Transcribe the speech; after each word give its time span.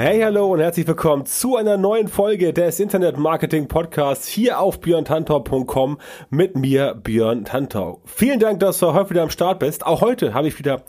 Hey, 0.00 0.20
hallo 0.20 0.52
und 0.52 0.60
herzlich 0.60 0.86
willkommen 0.86 1.26
zu 1.26 1.56
einer 1.56 1.76
neuen 1.76 2.06
Folge 2.06 2.52
des 2.52 2.78
Internet 2.78 3.18
Marketing 3.18 3.66
Podcasts 3.66 4.28
hier 4.28 4.60
auf 4.60 4.78
björntantau.com 4.78 5.98
mit 6.30 6.54
mir, 6.54 6.94
Björn 6.94 7.44
Tantau. 7.44 8.00
Vielen 8.04 8.38
Dank, 8.38 8.60
dass 8.60 8.78
du 8.78 8.92
heute 8.92 9.10
wieder 9.10 9.24
am 9.24 9.30
Start 9.30 9.58
bist. 9.58 9.84
Auch 9.84 10.00
heute 10.00 10.34
habe 10.34 10.46
ich 10.46 10.56
wieder 10.56 10.84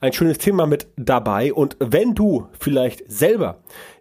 ein 0.00 0.14
schönes 0.14 0.38
Thema 0.38 0.64
mit 0.64 0.86
dabei 0.96 1.52
und 1.52 1.76
wenn 1.78 2.14
du 2.14 2.46
vielleicht 2.58 3.04
selber 3.06 3.58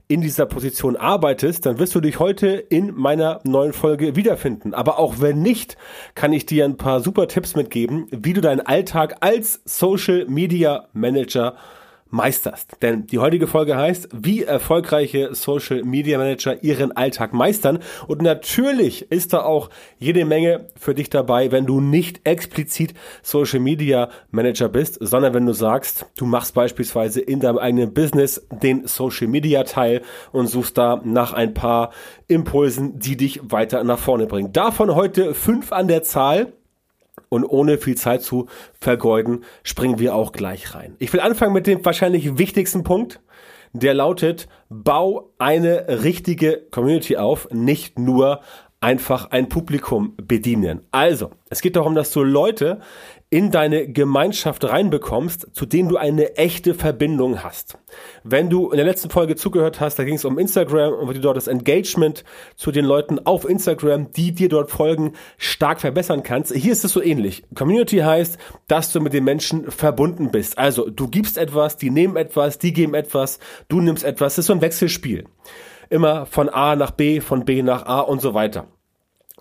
in 0.07 0.21
dieser 0.21 0.45
Position 0.45 0.95
arbeitest, 0.95 1.65
dann 1.65 1.77
wirst 1.77 1.93
du 1.93 1.99
dich 1.99 2.19
heute 2.19 2.47
in 2.47 2.95
meiner 2.95 3.41
neuen 3.43 3.73
Folge 3.73 4.15
wiederfinden. 4.15 4.73
Aber 4.73 4.97
auch 4.97 5.15
wenn 5.19 5.41
nicht, 5.41 5.75
kann 6.15 6.31
ich 6.31 6.45
dir 6.45 6.63
ein 6.63 6.77
paar 6.77 7.01
super 7.01 7.27
Tipps 7.27 7.57
mitgeben, 7.57 8.07
wie 8.11 8.31
du 8.31 8.39
deinen 8.39 8.61
Alltag 8.61 9.17
als 9.19 9.61
Social 9.65 10.25
Media 10.29 10.87
Manager 10.93 11.57
meisterst. 12.13 12.77
Denn 12.81 13.07
die 13.07 13.17
heutige 13.17 13.47
Folge 13.47 13.75
heißt, 13.75 14.09
wie 14.13 14.43
erfolgreiche 14.43 15.33
Social 15.33 15.83
Media 15.83 16.19
Manager 16.19 16.63
ihren 16.63 16.91
Alltag 16.91 17.33
meistern. 17.33 17.79
Und 18.07 18.21
natürlich 18.21 19.11
ist 19.11 19.33
da 19.33 19.41
auch 19.41 19.71
jede 19.97 20.23
Menge 20.23 20.67
für 20.77 20.93
dich 20.93 21.09
dabei, 21.09 21.51
wenn 21.51 21.65
du 21.65 21.81
nicht 21.81 22.21
explizit 22.23 22.93
Social 23.23 23.59
Media 23.59 24.09
Manager 24.29 24.69
bist, 24.69 24.97
sondern 25.01 25.33
wenn 25.33 25.47
du 25.47 25.53
sagst, 25.53 26.05
du 26.15 26.25
machst 26.25 26.53
beispielsweise 26.53 27.19
in 27.19 27.39
deinem 27.39 27.57
eigenen 27.57 27.93
Business 27.93 28.45
den 28.51 28.85
Social 28.85 29.27
Media 29.27 29.63
Teil 29.63 30.03
und 30.31 30.47
suchst 30.47 30.77
da 30.77 31.01
nach 31.03 31.33
ein 31.33 31.55
paar 31.55 31.91
Impulsen, 32.27 32.99
die 32.99 33.17
dich 33.17 33.41
weiter 33.43 33.83
nach 33.83 33.99
vorne 33.99 34.27
bringen. 34.27 34.53
Davon 34.53 34.93
heute 34.93 35.33
fünf 35.33 35.71
an 35.71 35.87
der 35.87 36.03
Zahl. 36.03 36.53
Und 37.29 37.45
ohne 37.45 37.77
viel 37.77 37.95
Zeit 37.95 38.21
zu 38.21 38.47
vergeuden, 38.79 39.43
springen 39.63 39.99
wir 39.99 40.15
auch 40.15 40.31
gleich 40.31 40.73
rein. 40.73 40.95
Ich 40.99 41.13
will 41.13 41.19
anfangen 41.19 41.53
mit 41.53 41.67
dem 41.67 41.83
wahrscheinlich 41.85 42.37
wichtigsten 42.37 42.83
Punkt. 42.83 43.21
Der 43.75 43.95
lautet, 43.95 44.47
bau 44.69 45.31
eine 45.39 46.03
richtige 46.03 46.61
Community 46.69 47.17
auf, 47.17 47.47
nicht 47.51 47.97
nur 47.97 48.41
einfach 48.83 49.31
ein 49.31 49.47
Publikum 49.47 50.13
bedienen. 50.17 50.81
Also, 50.91 51.31
es 51.49 51.61
geht 51.61 51.77
darum, 51.77 51.95
dass 51.95 52.11
du 52.11 52.21
Leute 52.21 52.81
in 53.29 53.49
deine 53.49 53.87
Gemeinschaft 53.87 54.65
reinbekommst, 54.65 55.47
zu 55.53 55.65
denen 55.65 55.89
du 55.89 55.97
eine 55.97 56.35
echte 56.35 56.73
Verbindung 56.73 57.43
hast. 57.43 57.77
Wenn 58.23 58.49
du 58.49 58.69
in 58.69 58.77
der 58.77 58.85
letzten 58.85 59.09
Folge 59.09 59.35
zugehört 59.35 59.79
hast, 59.79 59.97
da 59.97 60.03
ging 60.03 60.15
es 60.15 60.25
um 60.25 60.37
Instagram 60.37 60.93
und 60.93 61.09
wie 61.09 61.13
du 61.13 61.21
dort 61.21 61.37
das 61.37 61.47
Engagement 61.47 62.25
zu 62.57 62.71
den 62.71 62.83
Leuten 62.85 63.19
auf 63.25 63.49
Instagram, 63.49 64.11
die 64.11 64.33
dir 64.33 64.49
dort 64.49 64.69
folgen, 64.69 65.13
stark 65.37 65.79
verbessern 65.79 66.21
kannst. 66.21 66.53
Hier 66.53 66.73
ist 66.73 66.83
es 66.83 66.91
so 66.91 67.01
ähnlich. 67.01 67.43
Community 67.55 67.99
heißt, 67.99 68.37
dass 68.67 68.91
du 68.91 68.99
mit 68.99 69.13
den 69.13 69.23
Menschen 69.23 69.71
verbunden 69.71 70.29
bist. 70.29 70.57
Also 70.57 70.89
du 70.89 71.07
gibst 71.07 71.37
etwas, 71.37 71.77
die 71.77 71.89
nehmen 71.89 72.17
etwas, 72.17 72.59
die 72.59 72.73
geben 72.73 72.93
etwas, 72.93 73.39
du 73.69 73.79
nimmst 73.79 74.03
etwas. 74.03 74.35
Das 74.35 74.39
ist 74.39 74.47
so 74.47 74.53
ein 74.53 74.61
Wechselspiel. 74.61 75.23
Immer 75.89 76.25
von 76.25 76.49
A 76.49 76.75
nach 76.75 76.91
B, 76.91 77.21
von 77.21 77.45
B 77.45 77.61
nach 77.61 77.85
A 77.85 77.99
und 77.99 78.21
so 78.21 78.33
weiter. 78.33 78.67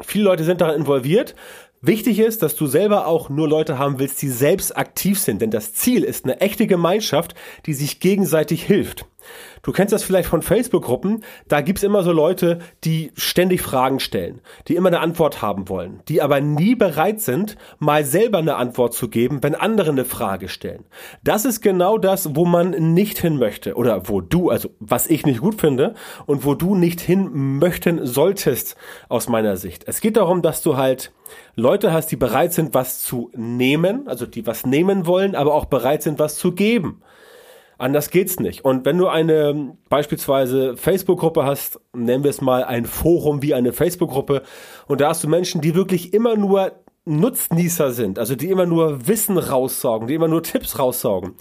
Viele 0.00 0.24
Leute 0.24 0.44
sind 0.44 0.60
daran 0.60 0.76
involviert. 0.76 1.34
Wichtig 1.80 2.20
ist, 2.20 2.42
dass 2.42 2.54
du 2.54 2.66
selber 2.66 3.06
auch 3.06 3.28
nur 3.28 3.48
Leute 3.48 3.78
haben 3.78 3.98
willst, 3.98 4.22
die 4.22 4.28
selbst 4.28 4.76
aktiv 4.76 5.18
sind, 5.18 5.42
denn 5.42 5.50
das 5.50 5.74
Ziel 5.74 6.04
ist 6.04 6.24
eine 6.24 6.40
echte 6.40 6.68
Gemeinschaft, 6.68 7.34
die 7.66 7.74
sich 7.74 7.98
gegenseitig 7.98 8.62
hilft. 8.62 9.06
Du 9.62 9.72
kennst 9.72 9.92
das 9.92 10.02
vielleicht 10.02 10.28
von 10.28 10.42
Facebook-Gruppen, 10.42 11.24
da 11.48 11.60
gibt's 11.60 11.82
immer 11.82 12.02
so 12.02 12.12
Leute, 12.12 12.58
die 12.84 13.12
ständig 13.14 13.62
Fragen 13.62 14.00
stellen, 14.00 14.40
die 14.68 14.76
immer 14.76 14.88
eine 14.88 15.00
Antwort 15.00 15.42
haben 15.42 15.68
wollen, 15.68 16.02
die 16.08 16.22
aber 16.22 16.40
nie 16.40 16.74
bereit 16.74 17.20
sind, 17.20 17.56
mal 17.78 18.04
selber 18.04 18.38
eine 18.38 18.56
Antwort 18.56 18.94
zu 18.94 19.08
geben, 19.08 19.42
wenn 19.42 19.54
andere 19.54 19.90
eine 19.90 20.04
Frage 20.04 20.48
stellen. 20.48 20.84
Das 21.22 21.44
ist 21.44 21.60
genau 21.60 21.98
das, 21.98 22.34
wo 22.34 22.44
man 22.44 22.70
nicht 22.94 23.18
hin 23.18 23.38
möchte 23.38 23.74
oder 23.74 24.08
wo 24.08 24.20
du, 24.20 24.50
also 24.50 24.70
was 24.80 25.06
ich 25.06 25.26
nicht 25.26 25.40
gut 25.40 25.60
finde 25.60 25.94
und 26.26 26.44
wo 26.44 26.54
du 26.54 26.74
nicht 26.74 27.00
hin 27.00 27.58
möchten 27.58 28.06
solltest 28.06 28.76
aus 29.08 29.28
meiner 29.28 29.56
Sicht. 29.56 29.84
Es 29.86 30.00
geht 30.00 30.16
darum, 30.16 30.42
dass 30.42 30.62
du 30.62 30.76
halt 30.76 31.12
Leute 31.54 31.92
hast, 31.92 32.08
die 32.08 32.16
bereit 32.16 32.52
sind, 32.52 32.74
was 32.74 33.02
zu 33.02 33.30
nehmen, 33.34 34.08
also 34.08 34.26
die 34.26 34.46
was 34.46 34.66
nehmen 34.66 35.06
wollen, 35.06 35.34
aber 35.34 35.54
auch 35.54 35.66
bereit 35.66 36.02
sind, 36.02 36.18
was 36.18 36.36
zu 36.36 36.52
geben. 36.52 37.02
Anders 37.82 38.10
geht's 38.10 38.38
nicht. 38.38 38.64
Und 38.64 38.84
wenn 38.84 38.96
du 38.96 39.08
eine 39.08 39.76
beispielsweise 39.88 40.76
Facebook-Gruppe 40.76 41.44
hast, 41.44 41.80
nennen 41.92 42.22
wir 42.22 42.30
es 42.30 42.40
mal 42.40 42.62
ein 42.62 42.84
Forum 42.84 43.42
wie 43.42 43.54
eine 43.54 43.72
Facebook-Gruppe, 43.72 44.42
und 44.86 45.00
da 45.00 45.08
hast 45.08 45.24
du 45.24 45.28
Menschen, 45.28 45.60
die 45.60 45.74
wirklich 45.74 46.14
immer 46.14 46.36
nur 46.36 46.70
Nutznießer 47.06 47.90
sind, 47.90 48.20
also 48.20 48.36
die 48.36 48.50
immer 48.50 48.66
nur 48.66 49.08
Wissen 49.08 49.36
raussaugen, 49.36 50.06
die 50.06 50.14
immer 50.14 50.28
nur 50.28 50.44
Tipps 50.44 50.78
raussaugen, 50.78 51.32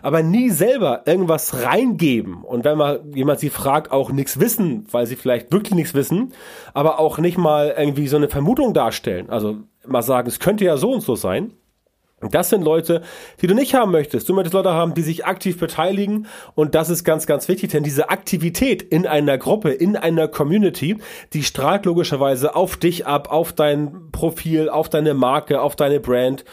aber 0.00 0.22
nie 0.22 0.48
selber 0.48 1.02
irgendwas 1.04 1.62
reingeben. 1.66 2.44
Und 2.44 2.64
wenn 2.64 2.78
mal 2.78 3.04
jemand 3.14 3.40
sie 3.40 3.50
fragt, 3.50 3.92
auch 3.92 4.10
nichts 4.10 4.40
wissen, 4.40 4.86
weil 4.90 5.04
sie 5.06 5.16
vielleicht 5.16 5.52
wirklich 5.52 5.74
nichts 5.74 5.92
wissen, 5.92 6.32
aber 6.72 6.98
auch 6.98 7.18
nicht 7.18 7.36
mal 7.36 7.74
irgendwie 7.76 8.08
so 8.08 8.16
eine 8.16 8.30
Vermutung 8.30 8.72
darstellen, 8.72 9.28
also 9.28 9.58
mal 9.86 10.00
sagen, 10.00 10.28
es 10.28 10.38
könnte 10.38 10.64
ja 10.64 10.78
so 10.78 10.92
und 10.92 11.02
so 11.02 11.14
sein, 11.14 11.52
das 12.20 12.50
sind 12.50 12.62
Leute, 12.62 13.02
die 13.40 13.46
du 13.46 13.54
nicht 13.54 13.74
haben 13.74 13.92
möchtest. 13.92 14.28
Du 14.28 14.34
möchtest 14.34 14.54
Leute 14.54 14.72
haben, 14.72 14.94
die 14.94 15.02
sich 15.02 15.24
aktiv 15.24 15.58
beteiligen. 15.58 16.26
Und 16.54 16.74
das 16.74 16.90
ist 16.90 17.04
ganz, 17.04 17.26
ganz 17.26 17.48
wichtig, 17.48 17.70
denn 17.70 17.82
diese 17.82 18.10
Aktivität 18.10 18.82
in 18.82 19.06
einer 19.06 19.38
Gruppe, 19.38 19.70
in 19.70 19.96
einer 19.96 20.28
Community, 20.28 20.98
die 21.32 21.42
strahlt 21.42 21.86
logischerweise 21.86 22.54
auf 22.54 22.76
dich 22.76 23.06
ab, 23.06 23.32
auf 23.32 23.52
dein 23.52 24.10
Profil, 24.12 24.68
auf 24.68 24.90
deine 24.90 25.14
Marke, 25.14 25.60
auf 25.60 25.76
deine 25.76 26.00
Brand 26.00 26.44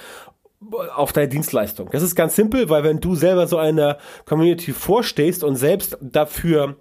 auf 0.95 1.13
deine 1.13 1.27
Dienstleistung. 1.27 1.89
Das 1.91 2.01
ist 2.01 2.15
ganz 2.15 2.35
simpel, 2.35 2.67
weil 2.69 2.83
wenn 2.83 2.99
du 2.99 3.13
selber 3.13 3.45
so 3.45 3.57
einer 3.57 3.99
Community 4.25 4.73
vorstehst 4.73 5.43
und 5.43 5.55
selbst 5.55 5.97
dafür 6.01 6.77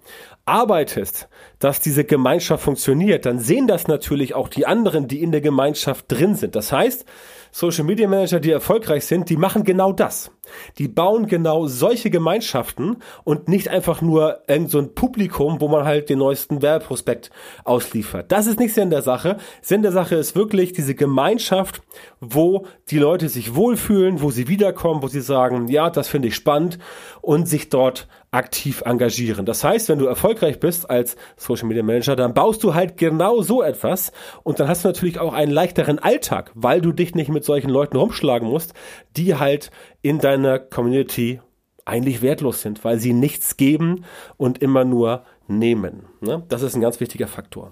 arbeitest, 0.47 1.27
dass 1.59 1.79
diese 1.79 2.03
Gemeinschaft 2.03 2.63
funktioniert, 2.63 3.25
dann 3.25 3.39
sehen 3.39 3.67
das 3.67 3.87
natürlich 3.87 4.33
auch 4.33 4.47
die 4.47 4.65
anderen, 4.65 5.07
die 5.07 5.21
in 5.21 5.31
der 5.31 5.41
Gemeinschaft 5.41 6.05
drin 6.07 6.35
sind. 6.35 6.55
Das 6.55 6.71
heißt, 6.71 7.05
Social 7.51 7.85
Media 7.85 8.07
Manager, 8.07 8.39
die 8.39 8.51
erfolgreich 8.51 9.05
sind, 9.05 9.29
die 9.29 9.37
machen 9.37 9.63
genau 9.63 9.91
das. 9.91 10.31
Die 10.77 10.87
bauen 10.87 11.27
genau 11.27 11.67
solche 11.67 12.09
Gemeinschaften 12.09 12.97
und 13.23 13.47
nicht 13.47 13.69
einfach 13.69 14.01
nur 14.01 14.43
irgend 14.47 14.69
so 14.69 14.79
ein 14.79 14.93
Publikum, 14.93 15.59
wo 15.59 15.67
man 15.67 15.85
halt 15.85 16.09
den 16.09 16.19
neuesten 16.19 16.61
Werbeprospekt 16.61 17.31
ausliefert. 17.63 18.31
Das 18.31 18.47
ist 18.47 18.59
nicht 18.59 18.73
Sinn 18.73 18.89
der 18.89 19.01
Sache. 19.01 19.37
Sinn 19.61 19.81
der 19.81 19.91
Sache 19.91 20.15
ist 20.15 20.35
wirklich 20.35 20.71
diese 20.73 20.95
Gemeinschaft, 20.95 21.81
wo 22.19 22.67
die 22.89 22.99
Leute 22.99 23.27
sich 23.27 23.55
wohlfühlen, 23.55 24.21
wo 24.21 24.29
sie 24.29 24.47
wiederkommen, 24.47 25.01
wo 25.01 25.07
sie 25.07 25.21
sagen, 25.21 25.67
ja, 25.67 25.89
das 25.89 26.07
finde 26.07 26.29
ich 26.29 26.35
spannend 26.35 26.77
und 27.21 27.47
sich 27.47 27.69
dort 27.69 28.07
aktiv 28.31 28.83
engagieren. 28.85 29.45
Das 29.45 29.63
heißt, 29.63 29.89
wenn 29.89 29.99
du 29.99 30.05
erfolgreich 30.05 30.59
bist 30.59 30.89
als 30.89 31.15
Social 31.37 31.67
Media 31.67 31.83
Manager, 31.83 32.15
dann 32.15 32.33
baust 32.33 32.63
du 32.63 32.73
halt 32.73 32.97
genau 32.97 33.41
so 33.41 33.63
etwas 33.63 34.11
und 34.43 34.59
dann 34.59 34.67
hast 34.67 34.83
du 34.83 34.89
natürlich 34.89 35.19
auch 35.19 35.33
einen 35.33 35.51
leichteren 35.51 35.99
Alltag, 35.99 36.51
weil 36.53 36.81
du 36.81 36.91
dich 36.91 37.15
nicht 37.15 37.29
mit 37.29 37.45
solchen 37.45 37.69
Leuten 37.69 37.97
rumschlagen 37.97 38.47
musst, 38.47 38.73
die 39.15 39.35
halt 39.35 39.71
in 40.01 40.19
deiner 40.19 40.59
Community 40.59 41.39
eigentlich 41.85 42.21
wertlos 42.21 42.61
sind, 42.61 42.83
weil 42.83 42.99
sie 42.99 43.13
nichts 43.13 43.55
geben 43.55 44.03
und 44.35 44.61
immer 44.61 44.83
nur 44.83 45.23
nehmen. 45.47 46.05
Ne? 46.19 46.43
Das 46.49 46.61
ist 46.61 46.75
ein 46.75 46.81
ganz 46.81 46.99
wichtiger 46.99 47.27
Faktor. 47.27 47.71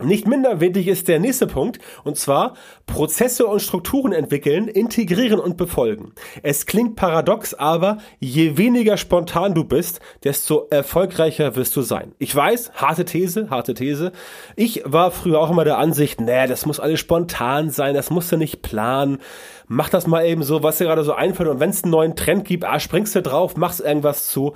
Nicht 0.00 0.28
minder 0.28 0.60
wichtig 0.60 0.86
ist 0.86 1.08
der 1.08 1.18
nächste 1.18 1.48
Punkt, 1.48 1.80
und 2.04 2.16
zwar 2.16 2.54
Prozesse 2.86 3.48
und 3.48 3.60
Strukturen 3.60 4.12
entwickeln, 4.12 4.68
integrieren 4.68 5.40
und 5.40 5.56
befolgen. 5.56 6.12
Es 6.44 6.66
klingt 6.66 6.94
paradox, 6.94 7.52
aber 7.52 7.98
je 8.20 8.56
weniger 8.56 8.96
spontan 8.96 9.54
du 9.54 9.64
bist, 9.64 9.98
desto 10.22 10.68
erfolgreicher 10.70 11.56
wirst 11.56 11.74
du 11.74 11.82
sein. 11.82 12.12
Ich 12.18 12.32
weiß, 12.32 12.74
harte 12.74 13.06
These, 13.06 13.50
harte 13.50 13.74
These. 13.74 14.12
Ich 14.54 14.82
war 14.84 15.10
früher 15.10 15.40
auch 15.40 15.50
immer 15.50 15.64
der 15.64 15.78
Ansicht, 15.78 16.20
nee, 16.20 16.46
das 16.46 16.64
muss 16.64 16.78
alles 16.78 17.00
spontan 17.00 17.70
sein, 17.70 17.96
das 17.96 18.10
musst 18.10 18.30
du 18.30 18.36
nicht 18.36 18.62
planen. 18.62 19.18
Mach 19.66 19.88
das 19.88 20.06
mal 20.06 20.24
eben 20.24 20.44
so, 20.44 20.62
was 20.62 20.78
dir 20.78 20.84
gerade 20.84 21.02
so 21.02 21.14
einfällt. 21.14 21.48
Und 21.48 21.58
wenn 21.58 21.70
es 21.70 21.82
einen 21.82 21.90
neuen 21.90 22.14
Trend 22.14 22.44
gibt, 22.44 22.64
ah, 22.64 22.78
springst 22.78 23.16
du 23.16 23.22
drauf, 23.22 23.56
machst 23.56 23.80
irgendwas 23.80 24.28
zu. 24.28 24.54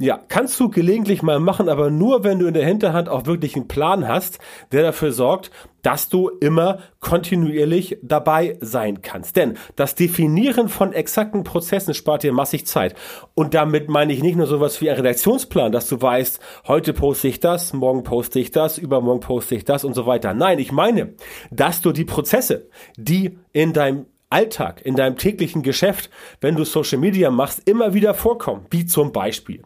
Ja, 0.00 0.20
kannst 0.28 0.60
du 0.60 0.70
gelegentlich 0.70 1.22
mal 1.24 1.40
machen, 1.40 1.68
aber 1.68 1.90
nur, 1.90 2.22
wenn 2.22 2.38
du 2.38 2.46
in 2.46 2.54
der 2.54 2.64
Hinterhand 2.64 3.08
auch 3.08 3.26
wirklich 3.26 3.56
einen 3.56 3.66
Plan 3.66 4.06
hast, 4.06 4.38
der 4.70 4.84
dafür 4.84 5.10
sorgt, 5.10 5.50
dass 5.82 6.08
du 6.08 6.28
immer 6.28 6.78
kontinuierlich 7.00 7.98
dabei 8.02 8.58
sein 8.60 9.02
kannst. 9.02 9.34
Denn 9.34 9.58
das 9.74 9.96
Definieren 9.96 10.68
von 10.68 10.92
exakten 10.92 11.42
Prozessen 11.42 11.94
spart 11.94 12.22
dir 12.22 12.32
massig 12.32 12.64
Zeit. 12.64 12.94
Und 13.34 13.54
damit 13.54 13.88
meine 13.88 14.12
ich 14.12 14.22
nicht 14.22 14.36
nur 14.36 14.46
sowas 14.46 14.80
wie 14.80 14.88
ein 14.88 14.96
Redaktionsplan, 14.96 15.72
dass 15.72 15.88
du 15.88 16.00
weißt, 16.00 16.38
heute 16.68 16.92
poste 16.92 17.26
ich 17.26 17.40
das, 17.40 17.72
morgen 17.72 18.04
poste 18.04 18.38
ich 18.38 18.52
das, 18.52 18.78
übermorgen 18.78 19.20
poste 19.20 19.56
ich 19.56 19.64
das 19.64 19.82
und 19.82 19.94
so 19.94 20.06
weiter. 20.06 20.32
Nein, 20.32 20.60
ich 20.60 20.70
meine, 20.70 21.14
dass 21.50 21.80
du 21.80 21.90
die 21.90 22.04
Prozesse, 22.04 22.68
die 22.96 23.36
in 23.52 23.72
deinem 23.72 24.06
Alltag, 24.30 24.84
in 24.84 24.94
deinem 24.94 25.16
täglichen 25.16 25.62
Geschäft, 25.62 26.10
wenn 26.40 26.54
du 26.54 26.64
Social 26.64 26.98
Media 26.98 27.30
machst, 27.30 27.68
immer 27.68 27.94
wieder 27.94 28.12
vorkommen. 28.14 28.66
Wie 28.70 28.84
zum 28.84 29.12
Beispiel 29.12 29.62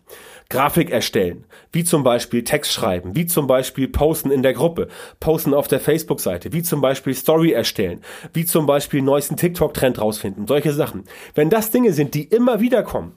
Grafik 0.49 0.91
erstellen, 0.91 1.47
wie 1.73 1.82
zum 1.82 2.03
Beispiel 2.03 2.44
Text 2.44 2.73
schreiben, 2.73 3.17
wie 3.17 3.26
zum 3.26 3.47
Beispiel 3.47 3.88
posten 3.88 4.31
in 4.31 4.43
der 4.43 4.53
Gruppe, 4.53 4.88
posten 5.19 5.55
auf 5.55 5.67
der 5.67 5.81
Facebook-Seite, 5.81 6.53
wie 6.53 6.62
zum 6.62 6.81
Beispiel 6.81 7.14
Story 7.14 7.53
erstellen, 7.53 8.03
wie 8.35 8.44
zum 8.44 8.67
Beispiel 8.67 9.03
neuesten 9.03 9.37
TikTok-Trend 9.37 10.00
rausfinden, 10.00 10.47
solche 10.47 10.73
Sachen. 10.73 11.05
Wenn 11.35 11.49
das 11.49 11.70
Dinge 11.70 11.93
sind, 11.93 12.15
die 12.15 12.25
immer 12.25 12.61
wieder 12.61 12.82
kommen, 12.82 13.17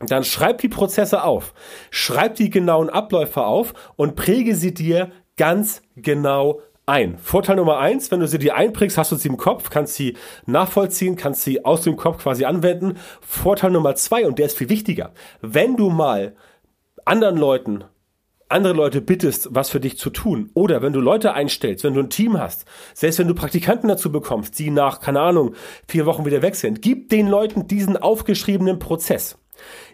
dann 0.00 0.24
schreib 0.24 0.58
die 0.58 0.68
Prozesse 0.68 1.22
auf, 1.22 1.54
schreib 1.90 2.34
die 2.34 2.50
genauen 2.50 2.90
Abläufe 2.90 3.44
auf 3.44 3.72
und 3.96 4.16
präge 4.16 4.56
sie 4.56 4.74
dir 4.74 5.12
ganz 5.36 5.82
genau 5.96 6.60
ein. 6.86 7.18
Vorteil 7.18 7.56
Nummer 7.56 7.78
eins, 7.78 8.10
wenn 8.10 8.20
du 8.20 8.28
sie 8.28 8.38
dir 8.38 8.56
einprägst, 8.56 8.98
hast 8.98 9.12
du 9.12 9.16
sie 9.16 9.28
im 9.28 9.36
Kopf, 9.36 9.70
kannst 9.70 9.94
sie 9.94 10.16
nachvollziehen, 10.46 11.16
kannst 11.16 11.42
sie 11.42 11.64
aus 11.64 11.82
dem 11.82 11.96
Kopf 11.96 12.22
quasi 12.22 12.44
anwenden. 12.44 12.98
Vorteil 13.20 13.70
Nummer 13.70 13.94
zwei, 13.94 14.26
und 14.26 14.38
der 14.38 14.46
ist 14.46 14.58
viel 14.58 14.68
wichtiger, 14.68 15.12
wenn 15.40 15.76
du 15.76 15.90
mal 15.90 16.36
anderen 17.04 17.36
Leuten 17.36 17.84
andere 18.48 18.74
Leute 18.74 19.00
bittest, 19.00 19.48
was 19.50 19.70
für 19.70 19.80
dich 19.80 19.98
zu 19.98 20.10
tun. 20.10 20.50
Oder 20.54 20.82
wenn 20.82 20.92
du 20.92 21.00
Leute 21.00 21.34
einstellst, 21.34 21.82
wenn 21.82 21.94
du 21.94 22.00
ein 22.00 22.10
Team 22.10 22.38
hast, 22.38 22.66
selbst 22.92 23.18
wenn 23.18 23.26
du 23.26 23.34
Praktikanten 23.34 23.88
dazu 23.88 24.12
bekommst, 24.12 24.58
die 24.58 24.70
nach, 24.70 25.00
keine 25.00 25.20
Ahnung, 25.20 25.54
vier 25.88 26.06
Wochen 26.06 26.24
wieder 26.24 26.42
weg 26.42 26.54
sind, 26.54 26.82
gib 26.82 27.08
den 27.08 27.26
Leuten 27.26 27.66
diesen 27.66 27.96
aufgeschriebenen 27.96 28.78
Prozess. 28.78 29.38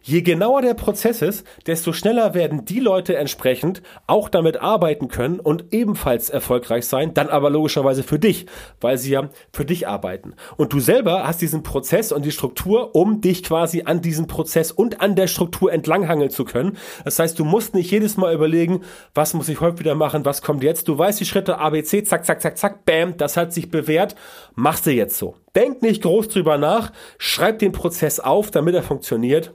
Je 0.02 0.22
genauer 0.22 0.62
der 0.62 0.74
Prozess 0.74 1.22
ist, 1.22 1.46
desto 1.66 1.92
schneller 1.92 2.34
werden 2.34 2.64
die 2.64 2.80
Leute 2.80 3.16
entsprechend 3.16 3.82
auch 4.06 4.28
damit 4.28 4.60
arbeiten 4.60 5.08
können 5.08 5.40
und 5.40 5.66
ebenfalls 5.72 6.30
erfolgreich 6.30 6.86
sein, 6.86 7.12
dann 7.14 7.28
aber 7.28 7.50
logischerweise 7.50 8.02
für 8.02 8.18
dich, 8.18 8.46
weil 8.80 8.96
sie 8.98 9.10
ja 9.12 9.28
für 9.52 9.64
dich 9.64 9.86
arbeiten. 9.86 10.34
Und 10.56 10.72
du 10.72 10.80
selber 10.80 11.26
hast 11.26 11.42
diesen 11.42 11.62
Prozess 11.62 12.12
und 12.12 12.24
die 12.24 12.32
Struktur, 12.32 12.94
um 12.94 13.20
dich 13.20 13.42
quasi 13.42 13.82
an 13.84 14.00
diesem 14.00 14.26
Prozess 14.26 14.72
und 14.72 15.00
an 15.00 15.16
der 15.16 15.26
Struktur 15.26 15.72
entlanghangeln 15.72 16.30
zu 16.30 16.44
können. 16.44 16.78
Das 17.04 17.18
heißt, 17.18 17.38
du 17.38 17.44
musst 17.44 17.74
nicht 17.74 17.90
jedes 17.90 18.16
Mal 18.16 18.34
überlegen, 18.34 18.82
was 19.14 19.34
muss 19.34 19.48
ich 19.48 19.60
heute 19.60 19.80
wieder 19.80 19.94
machen, 19.94 20.24
was 20.24 20.42
kommt 20.42 20.62
jetzt. 20.62 20.88
Du 20.88 20.96
weißt 20.96 21.20
die 21.20 21.26
Schritte 21.26 21.58
ABC, 21.58 22.04
zack, 22.04 22.24
zack, 22.24 22.40
zack, 22.40 22.56
zack, 22.56 22.84
bam, 22.84 23.16
das 23.16 23.36
hat 23.36 23.52
sich 23.52 23.70
bewährt, 23.70 24.16
machst 24.54 24.86
du 24.86 24.92
jetzt 24.92 25.18
so. 25.18 25.34
Denk 25.54 25.82
nicht 25.82 26.02
groß 26.02 26.28
drüber 26.28 26.58
nach, 26.58 26.92
schreib 27.18 27.58
den 27.58 27.72
Prozess 27.72 28.20
auf, 28.20 28.50
damit 28.50 28.74
er 28.74 28.82
funktioniert 28.82 29.52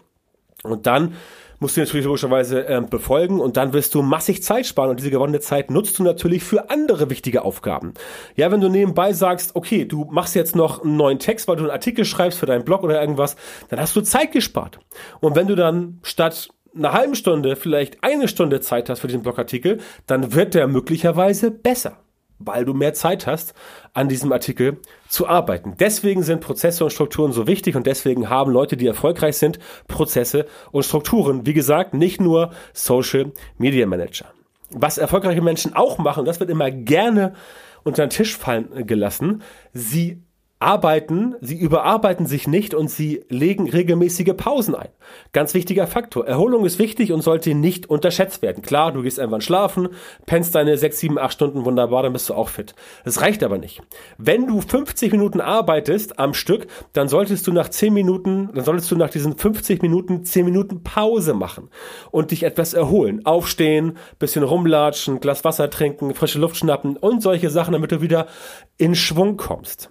und 0.71 0.87
dann 0.87 1.15
musst 1.59 1.77
du 1.77 1.81
natürlich 1.81 2.05
logischerweise 2.05 2.67
äh, 2.67 2.81
befolgen 2.81 3.39
und 3.39 3.57
dann 3.57 3.73
wirst 3.73 3.95
du 3.95 4.01
massig 4.01 4.43
Zeit 4.43 4.65
sparen 4.65 4.89
und 4.89 4.99
diese 4.99 5.11
gewonnene 5.11 5.39
Zeit 5.39 5.71
nutzt 5.71 5.97
du 5.97 6.03
natürlich 6.03 6.43
für 6.43 6.69
andere 6.69 7.09
wichtige 7.09 7.43
Aufgaben. 7.43 7.93
Ja, 8.35 8.51
wenn 8.51 8.61
du 8.61 8.69
nebenbei 8.69 9.13
sagst, 9.13 9.55
okay, 9.55 9.85
du 9.85 10.05
machst 10.05 10.35
jetzt 10.35 10.55
noch 10.55 10.83
einen 10.83 10.97
neuen 10.97 11.19
Text, 11.19 11.47
weil 11.47 11.55
du 11.55 11.63
einen 11.63 11.71
Artikel 11.71 12.05
schreibst 12.05 12.39
für 12.39 12.45
deinen 12.45 12.65
Blog 12.65 12.83
oder 12.83 12.99
irgendwas, 12.99 13.35
dann 13.69 13.79
hast 13.79 13.95
du 13.95 14.01
Zeit 14.01 14.31
gespart. 14.31 14.79
Und 15.21 15.35
wenn 15.35 15.47
du 15.47 15.55
dann 15.55 15.99
statt 16.03 16.49
einer 16.75 16.91
halben 16.91 17.15
Stunde 17.15 17.55
vielleicht 17.55 18.03
eine 18.03 18.27
Stunde 18.27 18.59
Zeit 18.59 18.89
hast 18.89 18.99
für 18.99 19.07
diesen 19.07 19.23
Blogartikel, 19.23 19.79
dann 20.07 20.33
wird 20.33 20.53
der 20.53 20.67
möglicherweise 20.67 21.51
besser 21.51 22.04
weil 22.39 22.65
du 22.65 22.73
mehr 22.73 22.93
Zeit 22.93 23.27
hast, 23.27 23.53
an 23.93 24.09
diesem 24.09 24.31
Artikel 24.31 24.79
zu 25.07 25.27
arbeiten. 25.27 25.75
Deswegen 25.79 26.23
sind 26.23 26.41
Prozesse 26.41 26.83
und 26.83 26.91
Strukturen 26.91 27.31
so 27.31 27.47
wichtig 27.47 27.75
und 27.75 27.87
deswegen 27.87 28.29
haben 28.29 28.51
Leute, 28.51 28.77
die 28.77 28.87
erfolgreich 28.87 29.37
sind, 29.37 29.59
Prozesse 29.87 30.45
und 30.71 30.83
Strukturen. 30.83 31.45
Wie 31.45 31.53
gesagt, 31.53 31.93
nicht 31.93 32.19
nur 32.19 32.51
Social 32.73 33.31
Media 33.57 33.85
Manager. 33.85 34.25
Was 34.71 34.97
erfolgreiche 34.97 35.41
Menschen 35.41 35.73
auch 35.73 35.97
machen, 35.97 36.25
das 36.25 36.39
wird 36.39 36.49
immer 36.49 36.71
gerne 36.71 37.33
unter 37.83 38.05
den 38.05 38.09
Tisch 38.09 38.35
fallen 38.35 38.85
gelassen, 38.87 39.43
sie 39.73 40.21
arbeiten, 40.59 41.35
sie 41.41 41.57
überarbeiten 41.57 42.25
sich 42.25 42.47
nicht 42.47 42.73
und 42.73 42.89
sie 42.89 43.25
legen 43.29 43.69
regelmäßige 43.69 44.33
Pausen 44.37 44.73
ein. 44.73 44.87
Ganz 45.33 45.53
wichtiger 45.53 45.85
Faktor. 45.85 46.25
Erholung 46.25 46.65
ist 46.65 46.79
wichtig 46.79 47.11
und 47.11 47.21
sollte 47.21 47.53
nicht 47.53 47.89
unterschätzt 47.89 48.41
werden. 48.41 48.63
Klar, 48.63 48.93
du 48.93 49.01
gehst 49.01 49.17
irgendwann 49.17 49.41
schlafen, 49.41 49.89
pennst 50.25 50.55
deine 50.55 50.77
6, 50.77 50.99
7, 50.99 51.19
8 51.19 51.33
Stunden 51.33 51.65
wunderbar, 51.65 52.03
dann 52.03 52.13
bist 52.13 52.29
du 52.29 52.33
auch 52.33 52.47
fit. 52.47 52.73
Das 53.03 53.21
reicht 53.21 53.43
aber 53.43 53.57
nicht. 53.57 53.81
Wenn 54.17 54.47
du 54.47 54.61
50 54.61 55.11
Minuten 55.11 55.41
arbeitest 55.41 56.19
am 56.19 56.33
Stück, 56.33 56.67
dann 56.93 57.09
solltest 57.09 57.45
du 57.47 57.51
nach 57.51 57.67
10 57.67 57.93
Minuten, 57.93 58.49
dann 58.53 58.63
solltest 58.63 58.89
du 58.89 58.95
nach 58.95 59.09
diesen 59.09 59.37
50 59.37 59.81
Minuten 59.81 60.23
10 60.23 60.45
Minuten 60.45 60.83
Pause 60.83 61.33
machen 61.33 61.69
und 62.11 62.31
dich 62.31 62.43
etwas 62.43 62.73
erholen. 62.73 63.25
Aufstehen, 63.25 63.97
bisschen 64.19 64.43
rumlatschen, 64.43 65.19
Glas 65.19 65.43
Wasser 65.43 65.69
trinken, 65.69 66.15
frische 66.15 66.39
Luft 66.39 66.55
schnappen 66.55 66.95
und 66.95 67.21
solche 67.21 67.49
Sachen, 67.49 67.73
damit 67.73 67.91
du 67.91 68.01
wieder 68.01 68.27
in 68.77 68.95
Schwung 68.95 69.35
kommst. 69.35 69.89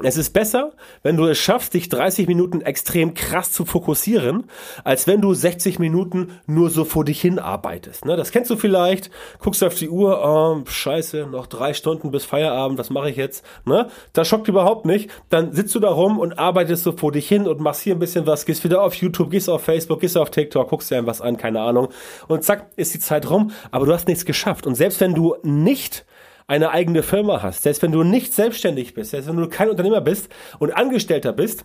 Es 0.00 0.16
ist 0.16 0.30
besser, 0.30 0.72
wenn 1.02 1.16
du 1.16 1.26
es 1.26 1.38
schaffst, 1.38 1.74
dich 1.74 1.88
30 1.88 2.28
Minuten 2.28 2.60
extrem 2.60 3.14
krass 3.14 3.50
zu 3.50 3.64
fokussieren, 3.64 4.44
als 4.84 5.08
wenn 5.08 5.20
du 5.20 5.34
60 5.34 5.80
Minuten 5.80 6.38
nur 6.46 6.70
so 6.70 6.84
vor 6.84 7.04
dich 7.04 7.20
hin 7.20 7.40
arbeitest. 7.40 8.04
Ne? 8.04 8.16
Das 8.16 8.30
kennst 8.30 8.48
du 8.50 8.56
vielleicht, 8.56 9.10
guckst 9.40 9.64
auf 9.64 9.74
die 9.74 9.88
Uhr, 9.88 10.22
oh, 10.24 10.64
scheiße, 10.64 11.26
noch 11.26 11.48
drei 11.48 11.74
Stunden 11.74 12.12
bis 12.12 12.24
Feierabend, 12.24 12.78
was 12.78 12.90
mache 12.90 13.10
ich 13.10 13.16
jetzt? 13.16 13.44
Ne? 13.64 13.88
Das 14.12 14.28
schockt 14.28 14.46
überhaupt 14.46 14.86
nicht. 14.86 15.10
Dann 15.30 15.52
sitzt 15.52 15.74
du 15.74 15.80
da 15.80 15.90
rum 15.90 16.20
und 16.20 16.38
arbeitest 16.38 16.84
so 16.84 16.92
vor 16.92 17.10
dich 17.10 17.26
hin 17.26 17.48
und 17.48 17.60
machst 17.60 17.82
hier 17.82 17.96
ein 17.96 17.98
bisschen 17.98 18.24
was, 18.24 18.46
gehst 18.46 18.62
wieder 18.62 18.82
auf 18.82 18.94
YouTube, 18.94 19.30
gehst 19.30 19.50
auf 19.50 19.64
Facebook, 19.64 20.00
gehst 20.00 20.16
auf 20.16 20.30
TikTok, 20.30 20.68
guckst 20.68 20.92
dir 20.92 20.96
irgendwas 20.96 21.20
an, 21.20 21.36
keine 21.36 21.60
Ahnung. 21.60 21.88
Und 22.28 22.44
zack, 22.44 22.68
ist 22.76 22.94
die 22.94 23.00
Zeit 23.00 23.28
rum, 23.28 23.50
aber 23.72 23.86
du 23.86 23.92
hast 23.92 24.06
nichts 24.06 24.24
geschafft. 24.24 24.64
Und 24.64 24.76
selbst 24.76 25.00
wenn 25.00 25.14
du 25.14 25.34
nicht 25.42 26.04
eine 26.48 26.70
eigene 26.70 27.02
Firma 27.02 27.42
hast, 27.42 27.62
selbst 27.62 27.82
wenn 27.82 27.92
du 27.92 28.02
nicht 28.02 28.34
selbstständig 28.34 28.94
bist, 28.94 29.12
selbst 29.12 29.28
wenn 29.28 29.36
du 29.36 29.48
kein 29.48 29.70
Unternehmer 29.70 30.00
bist 30.00 30.28
und 30.58 30.72
Angestellter 30.72 31.32
bist, 31.32 31.64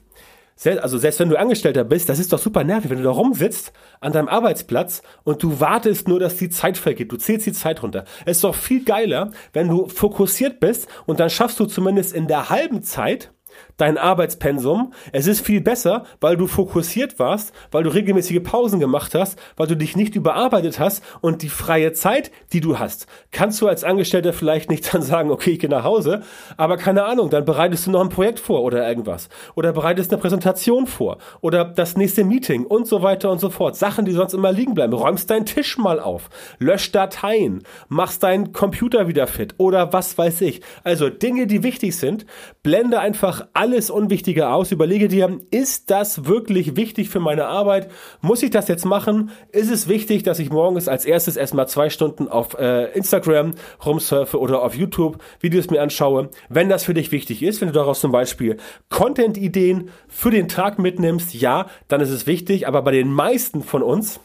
also 0.65 0.97
selbst 0.99 1.19
wenn 1.19 1.29
du 1.29 1.39
Angestellter 1.39 1.83
bist, 1.83 2.09
das 2.09 2.19
ist 2.19 2.31
doch 2.31 2.37
super 2.37 2.63
nervig, 2.63 2.91
wenn 2.91 2.99
du 2.99 3.03
da 3.03 3.09
rumsitzt 3.09 3.73
an 4.01 4.11
deinem 4.11 4.27
Arbeitsplatz 4.27 5.01
und 5.23 5.41
du 5.41 5.59
wartest 5.59 6.07
nur, 6.07 6.19
dass 6.19 6.37
die 6.37 6.49
Zeit 6.49 6.77
vergeht. 6.77 7.11
Du 7.11 7.17
zählst 7.17 7.47
die 7.47 7.53
Zeit 7.53 7.81
runter. 7.81 8.05
Es 8.25 8.37
ist 8.37 8.43
doch 8.43 8.53
viel 8.53 8.83
geiler, 8.83 9.31
wenn 9.53 9.67
du 9.67 9.87
fokussiert 9.87 10.59
bist 10.59 10.87
und 11.05 11.19
dann 11.19 11.29
schaffst 11.29 11.59
du 11.59 11.65
zumindest 11.65 12.13
in 12.13 12.27
der 12.27 12.49
halben 12.49 12.83
Zeit 12.83 13.32
dein 13.77 13.97
Arbeitspensum. 13.97 14.93
Es 15.11 15.27
ist 15.27 15.45
viel 15.45 15.61
besser, 15.61 16.05
weil 16.21 16.37
du 16.37 16.47
fokussiert 16.47 17.19
warst, 17.19 17.53
weil 17.71 17.83
du 17.83 17.93
regelmäßige 17.93 18.41
Pausen 18.43 18.79
gemacht 18.79 19.15
hast, 19.15 19.39
weil 19.57 19.67
du 19.67 19.75
dich 19.75 19.95
nicht 19.95 20.15
überarbeitet 20.15 20.79
hast 20.79 21.03
und 21.21 21.41
die 21.41 21.49
freie 21.49 21.93
Zeit, 21.93 22.31
die 22.51 22.61
du 22.61 22.79
hast, 22.79 23.07
kannst 23.31 23.61
du 23.61 23.67
als 23.67 23.83
Angestellter 23.83 24.33
vielleicht 24.33 24.69
nicht 24.69 24.93
dann 24.93 25.01
sagen, 25.01 25.31
okay, 25.31 25.51
ich 25.51 25.59
gehe 25.59 25.69
nach 25.69 25.83
Hause, 25.83 26.21
aber 26.57 26.77
keine 26.77 27.05
Ahnung, 27.05 27.29
dann 27.29 27.45
bereitest 27.45 27.87
du 27.87 27.91
noch 27.91 28.01
ein 28.01 28.09
Projekt 28.09 28.39
vor 28.39 28.61
oder 28.63 28.87
irgendwas 28.87 29.29
oder 29.55 29.73
bereitest 29.73 30.11
eine 30.11 30.21
Präsentation 30.21 30.87
vor 30.87 31.17
oder 31.41 31.65
das 31.65 31.97
nächste 31.97 32.23
Meeting 32.23 32.65
und 32.65 32.87
so 32.87 33.01
weiter 33.01 33.29
und 33.31 33.39
so 33.39 33.49
fort. 33.49 33.75
Sachen, 33.75 34.05
die 34.05 34.11
sonst 34.11 34.33
immer 34.33 34.51
liegen 34.51 34.73
bleiben. 34.73 34.93
Räumst 34.93 35.29
deinen 35.29 35.45
Tisch 35.45 35.77
mal 35.77 35.99
auf, 35.99 36.29
löscht 36.59 36.95
Dateien, 36.95 37.63
machst 37.87 38.23
deinen 38.23 38.51
Computer 38.53 39.07
wieder 39.07 39.27
fit 39.27 39.55
oder 39.57 39.93
was 39.93 40.17
weiß 40.17 40.41
ich. 40.41 40.61
Also 40.83 41.09
Dinge, 41.09 41.47
die 41.47 41.63
wichtig 41.63 41.95
sind, 41.97 42.25
blende 42.61 42.99
einfach 42.99 43.42
alles 43.53 43.89
Unwichtige 43.89 44.49
aus. 44.49 44.71
Überlege 44.71 45.07
dir, 45.07 45.39
ist 45.51 45.91
das 45.91 46.25
wirklich 46.25 46.75
wichtig 46.75 47.09
für 47.09 47.19
meine 47.19 47.45
Arbeit? 47.45 47.89
Muss 48.21 48.43
ich 48.43 48.49
das 48.49 48.67
jetzt 48.67 48.85
machen? 48.85 49.31
Ist 49.51 49.71
es 49.71 49.87
wichtig, 49.87 50.23
dass 50.23 50.39
ich 50.39 50.49
morgens 50.49 50.87
als 50.87 51.05
erstes 51.05 51.37
erstmal 51.37 51.67
zwei 51.67 51.89
Stunden 51.89 52.27
auf 52.27 52.57
äh, 52.57 52.91
Instagram 52.93 53.53
rumsurfe 53.85 54.39
oder 54.39 54.63
auf 54.63 54.75
YouTube 54.75 55.21
Videos 55.39 55.69
mir 55.69 55.81
anschaue? 55.81 56.29
Wenn 56.49 56.69
das 56.69 56.83
für 56.83 56.93
dich 56.93 57.11
wichtig 57.11 57.43
ist, 57.43 57.61
wenn 57.61 57.67
du 57.67 57.73
daraus 57.73 57.99
zum 57.99 58.11
Beispiel 58.11 58.57
Content-Ideen 58.89 59.89
für 60.07 60.31
den 60.31 60.47
Tag 60.47 60.79
mitnimmst, 60.79 61.33
ja, 61.33 61.67
dann 61.87 62.01
ist 62.01 62.09
es 62.09 62.27
wichtig. 62.27 62.67
Aber 62.67 62.81
bei 62.81 62.91
den 62.91 63.11
meisten 63.11 63.63
von 63.63 63.83
uns, 63.83 64.19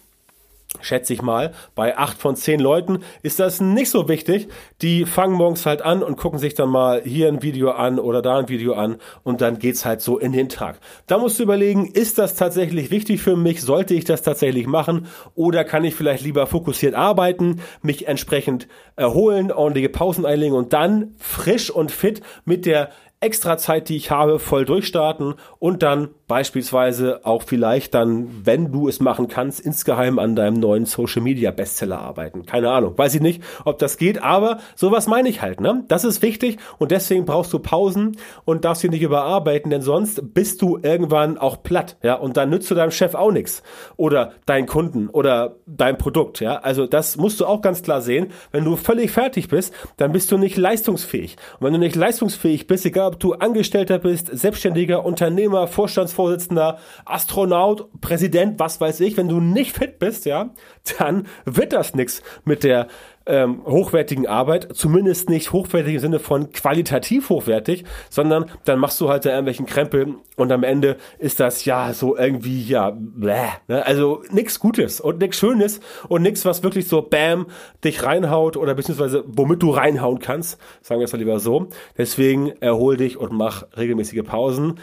schätze 0.80 1.14
ich 1.14 1.22
mal, 1.22 1.52
bei 1.74 1.96
acht 1.96 2.18
von 2.18 2.36
zehn 2.36 2.60
Leuten 2.60 3.00
ist 3.22 3.40
das 3.40 3.60
nicht 3.60 3.90
so 3.90 4.08
wichtig. 4.08 4.48
Die 4.82 5.06
fangen 5.06 5.34
morgens 5.34 5.64
halt 5.66 5.82
an 5.82 6.02
und 6.02 6.16
gucken 6.16 6.38
sich 6.38 6.54
dann 6.54 6.68
mal 6.68 7.02
hier 7.02 7.28
ein 7.28 7.42
Video 7.42 7.70
an 7.70 7.98
oder 7.98 8.22
da 8.22 8.38
ein 8.38 8.48
Video 8.48 8.74
an 8.74 8.96
und 9.22 9.40
dann 9.40 9.58
geht's 9.58 9.84
halt 9.84 10.02
so 10.02 10.18
in 10.18 10.32
den 10.32 10.48
Tag. 10.48 10.78
Da 11.06 11.18
musst 11.18 11.38
du 11.38 11.42
überlegen, 11.42 11.86
ist 11.86 12.18
das 12.18 12.34
tatsächlich 12.34 12.90
wichtig 12.90 13.22
für 13.22 13.36
mich? 13.36 13.62
Sollte 13.62 13.94
ich 13.94 14.04
das 14.04 14.22
tatsächlich 14.22 14.66
machen? 14.66 15.06
Oder 15.34 15.64
kann 15.64 15.84
ich 15.84 15.94
vielleicht 15.94 16.22
lieber 16.22 16.46
fokussiert 16.46 16.94
arbeiten, 16.94 17.60
mich 17.82 18.06
entsprechend 18.06 18.68
erholen, 18.96 19.50
ordentliche 19.50 19.88
Pausen 19.88 20.26
einlegen 20.26 20.54
und 20.54 20.72
dann 20.72 21.14
frisch 21.18 21.70
und 21.70 21.90
fit 21.90 22.20
mit 22.44 22.66
der 22.66 22.90
extra 23.20 23.56
Zeit, 23.58 23.88
die 23.88 23.96
ich 23.96 24.10
habe, 24.10 24.38
voll 24.38 24.64
durchstarten 24.64 25.34
und 25.58 25.82
dann 25.82 26.10
beispielsweise 26.28 27.24
auch 27.24 27.42
vielleicht 27.42 27.94
dann, 27.94 28.28
wenn 28.44 28.70
du 28.70 28.86
es 28.86 29.00
machen 29.00 29.28
kannst, 29.28 29.60
insgeheim 29.60 30.18
an 30.18 30.36
deinem 30.36 30.60
neuen 30.60 30.84
Social 30.84 31.22
Media 31.22 31.50
Bestseller 31.50 31.98
arbeiten. 31.98 32.44
Keine 32.44 32.70
Ahnung, 32.70 32.96
weiß 32.96 33.14
ich 33.14 33.22
nicht, 33.22 33.42
ob 33.64 33.78
das 33.78 33.96
geht, 33.96 34.22
aber 34.22 34.58
sowas 34.76 35.06
meine 35.06 35.30
ich 35.30 35.40
halt, 35.40 35.60
ne? 35.60 35.84
Das 35.88 36.04
ist 36.04 36.20
wichtig 36.20 36.58
und 36.76 36.90
deswegen 36.90 37.24
brauchst 37.24 37.52
du 37.54 37.58
Pausen 37.58 38.18
und 38.44 38.66
darfst 38.66 38.82
sie 38.82 38.90
nicht 38.90 39.02
überarbeiten, 39.02 39.70
denn 39.70 39.80
sonst 39.80 40.34
bist 40.34 40.60
du 40.60 40.78
irgendwann 40.82 41.38
auch 41.38 41.62
platt, 41.62 41.96
ja? 42.02 42.14
Und 42.14 42.36
dann 42.36 42.50
nützt 42.50 42.70
du 42.70 42.74
deinem 42.74 42.90
Chef 42.90 43.14
auch 43.14 43.32
nichts 43.32 43.62
oder 43.96 44.32
deinen 44.44 44.66
Kunden 44.66 45.08
oder 45.08 45.56
dein 45.66 45.96
Produkt, 45.96 46.40
ja? 46.40 46.56
Also 46.56 46.86
das 46.86 47.16
musst 47.16 47.40
du 47.40 47.46
auch 47.46 47.62
ganz 47.62 47.82
klar 47.82 48.02
sehen. 48.02 48.28
Wenn 48.52 48.64
du 48.64 48.76
völlig 48.76 49.10
fertig 49.10 49.48
bist, 49.48 49.72
dann 49.96 50.12
bist 50.12 50.30
du 50.30 50.36
nicht 50.36 50.58
leistungsfähig. 50.58 51.36
Und 51.58 51.66
wenn 51.66 51.72
du 51.72 51.78
nicht 51.78 51.96
leistungsfähig 51.96 52.66
bist, 52.66 52.84
egal 52.84 53.08
ob 53.08 53.20
du 53.20 53.32
Angestellter 53.32 53.98
bist, 53.98 54.28
Selbstständiger, 54.30 55.06
Unternehmer, 55.06 55.66
Vorstands 55.66 56.17
Vorstandsvorsitzender, 56.18 56.78
Astronaut, 57.04 57.88
Präsident, 58.00 58.58
was 58.58 58.80
weiß 58.80 59.00
ich, 59.00 59.16
wenn 59.16 59.28
du 59.28 59.40
nicht 59.40 59.76
fit 59.76 59.98
bist, 59.98 60.26
ja, 60.26 60.50
dann 60.98 61.26
wird 61.44 61.72
das 61.72 61.94
nichts 61.94 62.22
mit 62.44 62.64
der 62.64 62.88
ähm, 63.28 63.62
hochwertigen 63.66 64.26
Arbeit, 64.26 64.68
zumindest 64.74 65.28
nicht 65.28 65.52
hochwertig 65.52 65.94
im 65.94 66.00
Sinne 66.00 66.18
von 66.18 66.50
qualitativ 66.50 67.28
hochwertig, 67.28 67.84
sondern 68.08 68.46
dann 68.64 68.78
machst 68.78 68.98
du 69.00 69.10
halt 69.10 69.26
da 69.26 69.30
irgendwelchen 69.30 69.66
Krempel 69.66 70.14
und 70.36 70.50
am 70.50 70.64
Ende 70.64 70.96
ist 71.18 71.38
das 71.38 71.66
ja 71.66 71.92
so 71.92 72.16
irgendwie, 72.16 72.62
ja, 72.62 72.90
bläh, 72.90 73.50
ne? 73.68 73.84
also 73.84 74.22
nichts 74.30 74.58
Gutes 74.58 75.00
und 75.00 75.20
nichts 75.20 75.36
Schönes 75.36 75.80
und 76.08 76.22
nichts, 76.22 76.46
was 76.46 76.62
wirklich 76.62 76.88
so 76.88 77.02
bam 77.02 77.48
dich 77.84 78.02
reinhaut 78.02 78.56
oder 78.56 78.74
beziehungsweise 78.74 79.22
womit 79.26 79.62
du 79.62 79.70
reinhauen 79.70 80.20
kannst, 80.20 80.58
sagen 80.80 81.00
wir 81.00 81.04
es 81.04 81.12
mal 81.12 81.18
lieber 81.18 81.38
so. 81.38 81.68
Deswegen 81.98 82.52
erhol 82.60 82.96
dich 82.96 83.18
und 83.18 83.32
mach 83.32 83.64
regelmäßige 83.76 84.22
Pausen 84.24 84.80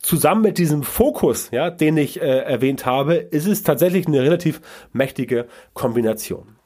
zusammen 0.00 0.42
mit 0.42 0.58
diesem 0.58 0.82
Fokus, 0.82 1.50
ja, 1.52 1.70
den 1.70 1.96
ich 1.96 2.20
äh, 2.20 2.24
erwähnt 2.24 2.86
habe, 2.86 3.14
ist 3.14 3.46
es 3.46 3.62
tatsächlich 3.62 4.06
eine 4.06 4.22
relativ 4.22 4.60
mächtige 4.92 5.46
Kombination. 5.74 6.56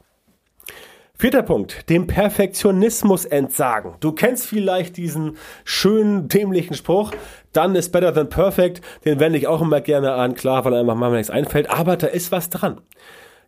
Vierter 1.16 1.42
Punkt, 1.42 1.88
dem 1.90 2.08
Perfektionismus 2.08 3.24
entsagen. 3.24 3.94
Du 4.00 4.12
kennst 4.12 4.46
vielleicht 4.46 4.96
diesen 4.96 5.36
schönen, 5.64 6.26
dämlichen 6.26 6.74
Spruch, 6.74 7.12
dann 7.52 7.76
ist 7.76 7.92
better 7.92 8.12
than 8.12 8.28
perfect, 8.28 8.80
den 9.04 9.20
wende 9.20 9.38
ich 9.38 9.46
auch 9.46 9.62
immer 9.62 9.80
gerne 9.80 10.14
an, 10.14 10.34
klar, 10.34 10.64
weil 10.64 10.74
einfach 10.74 10.96
mal 10.96 11.12
nichts 11.12 11.30
einfällt, 11.30 11.70
aber 11.70 11.96
da 11.96 12.08
ist 12.08 12.32
was 12.32 12.50
dran. 12.50 12.80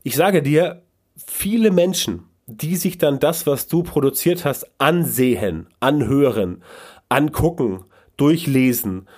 Ich 0.05 0.15
sage 0.15 0.43
dir, 0.43 0.83
viele 1.17 1.73
Menschen, 1.73 2.29
die 2.47 2.77
sich 2.77 2.99
dann 2.99 3.19
das, 3.19 3.49
was 3.49 3.67
du 3.67 3.83
produziert 3.83 4.45
hast, 4.45 4.71
ansehen, 4.79 5.69
anhören, 5.81 6.63
angucken, 7.09 7.85
durchlesen, 8.17 9.09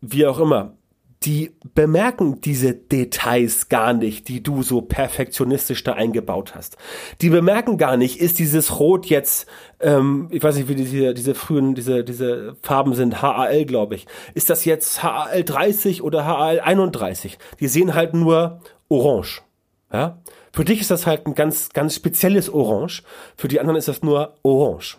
wie 0.00 0.26
auch 0.26 0.38
immer, 0.38 0.76
die 1.22 1.52
bemerken 1.74 2.40
diese 2.40 2.74
Details 2.74 3.68
gar 3.68 3.92
nicht, 3.92 4.28
die 4.28 4.42
du 4.42 4.62
so 4.62 4.82
perfektionistisch 4.82 5.82
da 5.82 5.94
eingebaut 5.94 6.54
hast. 6.54 6.76
Die 7.20 7.30
bemerken 7.30 7.78
gar 7.78 7.96
nicht, 7.96 8.20
ist 8.20 8.38
dieses 8.38 8.78
Rot 8.78 9.06
jetzt, 9.06 9.46
ähm, 9.80 10.28
ich 10.30 10.42
weiß 10.42 10.56
nicht, 10.56 10.68
wie 10.68 10.74
diese, 10.74 11.14
diese 11.14 11.34
frühen, 11.34 11.74
diese, 11.74 12.04
diese 12.04 12.54
Farben 12.62 12.94
sind, 12.94 13.22
HAL, 13.22 13.64
glaube 13.64 13.94
ich. 13.94 14.06
Ist 14.34 14.50
das 14.50 14.64
jetzt 14.64 15.02
HAL 15.02 15.42
30 15.42 16.02
oder 16.02 16.26
HAL 16.26 16.60
31? 16.60 17.38
Die 17.60 17.68
sehen 17.68 17.94
halt 17.94 18.14
nur 18.14 18.60
orange. 18.88 19.42
Ja? 19.92 20.18
Für 20.52 20.64
dich 20.64 20.80
ist 20.80 20.90
das 20.90 21.06
halt 21.06 21.26
ein 21.26 21.34
ganz, 21.34 21.70
ganz 21.70 21.94
spezielles 21.94 22.48
Orange. 22.48 23.02
Für 23.36 23.48
die 23.48 23.60
anderen 23.60 23.76
ist 23.76 23.88
das 23.88 24.02
nur 24.02 24.36
orange. 24.42 24.98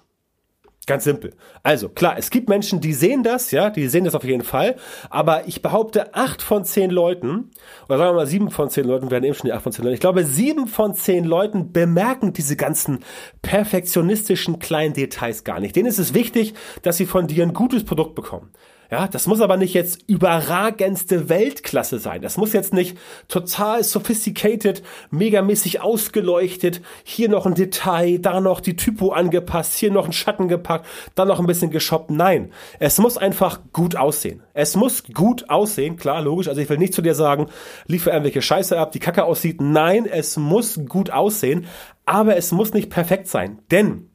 Ganz 0.88 1.04
simpel. 1.04 1.34
Also 1.64 1.90
klar, 1.90 2.16
es 2.18 2.30
gibt 2.30 2.48
Menschen, 2.48 2.80
die 2.80 2.94
sehen 2.94 3.22
das, 3.22 3.52
ja, 3.52 3.70
die 3.70 3.90
sehen 3.90 4.06
das 4.06 4.16
auf 4.16 4.24
jeden 4.24 4.46
Fall. 4.46 4.78
Aber 5.10 5.46
ich 5.46 5.62
behaupte, 5.62 6.16
acht 6.16 6.42
von 6.42 6.64
zehn 6.64 6.90
Leuten, 6.90 7.52
oder 7.90 7.98
sagen 7.98 8.12
wir 8.12 8.22
mal 8.22 8.26
sieben 8.26 8.50
von 8.50 8.70
zehn 8.70 8.86
Leuten 8.86 9.12
werden 9.12 9.26
eben 9.26 9.36
schon 9.36 9.48
die 9.48 9.54
acht 9.54 9.64
von 9.64 9.74
zehn 9.74 9.84
Leuten. 9.84 9.96
Ich 9.96 10.00
glaube, 10.00 10.24
sieben 10.24 10.66
von 10.66 10.96
zehn 10.96 11.26
Leuten 11.26 11.74
bemerken 11.74 12.32
diese 12.32 12.56
ganzen 12.56 13.00
perfektionistischen 13.42 14.60
kleinen 14.60 14.94
Details 14.94 15.44
gar 15.44 15.60
nicht. 15.60 15.76
Denen 15.76 15.90
ist 15.90 16.00
es 16.00 16.14
wichtig, 16.14 16.54
dass 16.84 16.96
sie 16.96 17.06
von 17.06 17.28
dir 17.28 17.44
ein 17.44 17.54
gutes 17.54 17.84
Produkt 17.84 18.16
bekommen. 18.16 18.50
Ja, 18.90 19.08
das 19.08 19.28
muss 19.28 19.42
aber 19.42 19.58
nicht 19.58 19.74
jetzt 19.74 20.04
überragendste 20.08 21.28
Weltklasse 21.28 22.00
sein. 22.00 22.22
Das 22.22 22.38
muss 22.38 22.54
jetzt 22.54 22.74
nicht 22.74 22.98
total 23.28 23.84
sophisticated, 23.84 24.82
megamäßig 25.12 25.82
ausgeleuchtet, 25.82 26.82
hier 27.04 27.28
noch 27.28 27.46
ein 27.46 27.56
Detail, 27.56 28.20
da 28.20 28.40
noch 28.40 28.62
die 28.62 28.78
Typo 28.78 29.10
angepasst, 29.10 29.78
hier 29.78 29.92
noch 29.92 30.06
ein 30.06 30.14
Schatten 30.14 30.48
gepackt, 30.48 30.86
da 31.16 31.26
noch 31.26 31.40
ein 31.42 31.48
bisschen 31.48 31.70
geshoppt. 31.70 32.12
Nein, 32.12 32.52
es 32.80 32.98
muss 32.98 33.18
einfach 33.18 33.60
gut 33.74 33.98
aussehen. 33.98 34.42
Es 34.54 34.78
muss 34.78 35.04
gut 35.14 35.50
aussehen, 35.50 35.98
klar, 35.98 36.22
logisch. 36.22 36.48
Also 36.48 36.62
ich 36.62 36.70
will 36.70 36.78
nicht 36.78 36.94
zu 36.94 37.02
dir 37.02 37.16
sagen, 37.16 37.48
liefer 37.88 38.12
irgendwelche 38.12 38.42
Scheiße 38.42 38.78
ab, 38.80 38.94
die 38.94 39.00
kacke 39.00 39.26
aussieht. 39.26 39.60
Nein, 39.60 40.06
es 40.06 40.38
muss 40.38 40.80
gut 40.88 41.10
aussehen, 41.10 41.66
aber 42.06 42.38
es 42.38 42.54
muss 42.54 42.74
nicht 42.74 42.90
perfekt 42.90 43.28
sein, 43.28 43.60
denn 43.70 44.10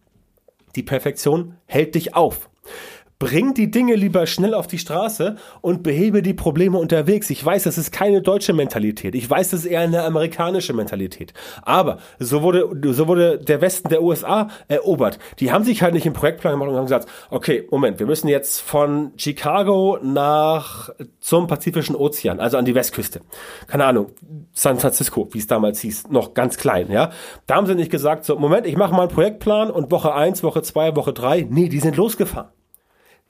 die 0.76 0.82
Perfektion 0.82 1.58
hält 1.66 1.94
dich 1.94 2.14
auf. 2.14 2.48
Bring 3.22 3.54
die 3.54 3.70
Dinge 3.70 3.94
lieber 3.94 4.26
schnell 4.26 4.52
auf 4.52 4.66
die 4.66 4.78
Straße 4.78 5.36
und 5.60 5.84
behebe 5.84 6.22
die 6.22 6.34
Probleme 6.34 6.76
unterwegs. 6.76 7.30
Ich 7.30 7.44
weiß, 7.44 7.62
das 7.62 7.78
ist 7.78 7.92
keine 7.92 8.20
deutsche 8.20 8.52
Mentalität. 8.52 9.14
Ich 9.14 9.30
weiß, 9.30 9.50
das 9.50 9.60
ist 9.60 9.66
eher 9.66 9.82
eine 9.82 10.02
amerikanische 10.02 10.72
Mentalität. 10.72 11.32
Aber 11.62 11.98
so 12.18 12.42
wurde, 12.42 12.68
so 12.92 13.06
wurde 13.06 13.38
der 13.38 13.60
Westen 13.60 13.90
der 13.90 14.02
USA 14.02 14.48
erobert. 14.66 15.20
Die 15.38 15.52
haben 15.52 15.62
sich 15.62 15.82
halt 15.82 15.94
nicht 15.94 16.04
im 16.04 16.14
Projektplan 16.14 16.54
gemacht 16.54 16.70
und 16.70 16.74
haben 16.74 16.86
gesagt, 16.86 17.08
okay, 17.30 17.64
Moment, 17.70 18.00
wir 18.00 18.06
müssen 18.06 18.26
jetzt 18.26 18.60
von 18.60 19.12
Chicago 19.16 20.00
nach 20.02 20.90
zum 21.20 21.46
Pazifischen 21.46 21.94
Ozean, 21.94 22.40
also 22.40 22.56
an 22.56 22.64
die 22.64 22.74
Westküste. 22.74 23.20
Keine 23.68 23.84
Ahnung, 23.84 24.10
San 24.52 24.80
Francisco, 24.80 25.28
wie 25.30 25.38
es 25.38 25.46
damals 25.46 25.78
hieß, 25.78 26.08
noch 26.10 26.34
ganz 26.34 26.56
klein, 26.56 26.90
ja. 26.90 27.10
Da 27.46 27.54
haben 27.54 27.68
sie 27.68 27.76
nicht 27.76 27.92
gesagt, 27.92 28.24
so, 28.24 28.36
Moment, 28.36 28.66
ich 28.66 28.76
mache 28.76 28.90
mal 28.90 29.02
einen 29.02 29.12
Projektplan 29.12 29.70
und 29.70 29.92
Woche 29.92 30.12
eins, 30.12 30.42
Woche 30.42 30.62
zwei, 30.62 30.96
Woche 30.96 31.12
drei. 31.12 31.46
Nee, 31.48 31.68
die 31.68 31.78
sind 31.78 31.96
losgefahren 31.96 32.48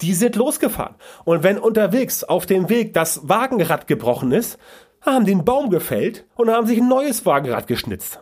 die 0.02 0.14
sind 0.14 0.36
losgefahren. 0.36 0.96
Und 1.24 1.42
wenn 1.42 1.58
unterwegs 1.58 2.24
auf 2.24 2.44
dem 2.44 2.68
Weg 2.68 2.92
das 2.92 3.28
Wagenrad 3.28 3.86
gebrochen 3.86 4.32
ist, 4.32 4.58
haben 5.00 5.26
einen 5.26 5.44
Baum 5.44 5.70
gefällt 5.70 6.26
und 6.34 6.50
haben 6.50 6.66
sich 6.66 6.78
ein 6.78 6.88
neues 6.88 7.24
Wagenrad 7.24 7.66
geschnitzt. 7.66 8.20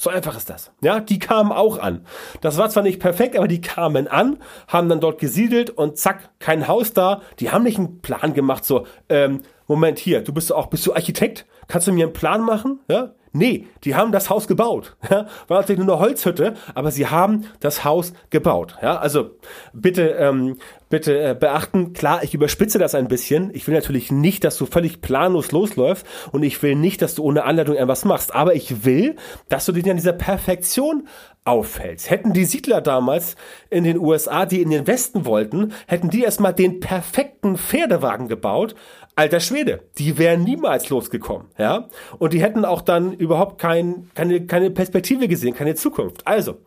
So 0.00 0.10
einfach 0.10 0.36
ist 0.36 0.48
das. 0.48 0.70
Ja, 0.80 1.00
die 1.00 1.18
kamen 1.18 1.50
auch 1.50 1.78
an. 1.78 2.06
Das 2.40 2.56
war 2.56 2.70
zwar 2.70 2.84
nicht 2.84 3.00
perfekt, 3.00 3.36
aber 3.36 3.48
die 3.48 3.60
kamen 3.60 4.06
an, 4.06 4.38
haben 4.68 4.88
dann 4.88 5.00
dort 5.00 5.18
gesiedelt 5.18 5.70
und 5.70 5.98
zack, 5.98 6.30
kein 6.38 6.68
Haus 6.68 6.92
da. 6.92 7.20
Die 7.40 7.50
haben 7.50 7.64
nicht 7.64 7.78
einen 7.78 8.00
Plan 8.00 8.32
gemacht, 8.32 8.64
so, 8.64 8.86
ähm, 9.08 9.42
Moment 9.66 9.98
hier, 9.98 10.22
du 10.22 10.32
bist 10.32 10.52
auch, 10.52 10.68
bist 10.68 10.86
du 10.86 10.94
Architekt? 10.94 11.46
Kannst 11.66 11.88
du 11.88 11.92
mir 11.92 12.06
einen 12.06 12.12
Plan 12.12 12.42
machen? 12.42 12.78
Ja? 12.88 13.12
Nee, 13.32 13.66
die 13.84 13.94
haben 13.94 14.12
das 14.12 14.30
Haus 14.30 14.46
gebaut. 14.48 14.96
Ja, 15.10 15.26
war 15.48 15.60
natürlich 15.60 15.84
nur 15.84 15.94
eine 15.94 16.04
Holzhütte, 16.04 16.54
aber 16.74 16.90
sie 16.90 17.06
haben 17.06 17.46
das 17.60 17.84
Haus 17.84 18.12
gebaut. 18.30 18.76
Ja, 18.82 18.98
also 18.98 19.30
bitte, 19.72 20.10
ähm, 20.10 20.58
bitte 20.88 21.20
äh, 21.20 21.34
beachten, 21.34 21.92
klar, 21.92 22.22
ich 22.22 22.34
überspitze 22.34 22.78
das 22.78 22.94
ein 22.94 23.08
bisschen. 23.08 23.50
Ich 23.54 23.66
will 23.66 23.74
natürlich 23.74 24.10
nicht, 24.10 24.44
dass 24.44 24.56
du 24.56 24.66
völlig 24.66 25.00
planlos 25.00 25.52
losläufst 25.52 26.06
und 26.32 26.42
ich 26.42 26.62
will 26.62 26.74
nicht, 26.74 27.02
dass 27.02 27.14
du 27.14 27.22
ohne 27.22 27.44
Anleitung 27.44 27.76
etwas 27.76 28.04
machst, 28.04 28.34
aber 28.34 28.54
ich 28.54 28.84
will, 28.84 29.16
dass 29.48 29.66
du 29.66 29.72
dich 29.72 29.88
an 29.88 29.96
dieser 29.96 30.12
Perfektion 30.12 31.08
auffällst. 31.44 32.10
Hätten 32.10 32.32
die 32.32 32.44
Siedler 32.44 32.80
damals 32.80 33.36
in 33.70 33.84
den 33.84 33.98
USA, 33.98 34.44
die 34.44 34.60
in 34.60 34.70
den 34.70 34.86
Westen 34.86 35.24
wollten, 35.24 35.72
hätten 35.86 36.10
die 36.10 36.22
erstmal 36.22 36.52
den 36.52 36.80
perfekten 36.80 37.56
Pferdewagen 37.56 38.28
gebaut, 38.28 38.74
alter 39.16 39.40
Schwede, 39.40 39.80
die 39.98 40.16
wären 40.16 40.44
niemals 40.44 40.90
losgekommen, 40.90 41.48
ja. 41.58 41.88
Und 42.18 42.34
die 42.34 42.42
hätten 42.42 42.64
auch 42.64 42.82
dann 42.82 43.12
überhaupt 43.12 43.58
kein, 43.58 44.10
keine, 44.14 44.46
keine 44.46 44.70
Perspektive 44.70 45.26
gesehen, 45.26 45.54
keine 45.54 45.74
Zukunft. 45.74 46.24
Also, 46.24 46.58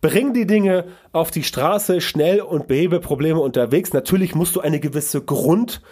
bring 0.00 0.32
die 0.32 0.46
Dinge 0.46 0.86
auf 1.12 1.30
die 1.30 1.42
Straße 1.42 2.00
schnell 2.00 2.40
und 2.40 2.68
behebe 2.68 3.00
Probleme 3.00 3.40
unterwegs. 3.40 3.92
Natürlich 3.92 4.34
musst 4.34 4.56
du 4.56 4.60
eine 4.60 4.80
gewisse 4.80 5.22
Grund, 5.22 5.82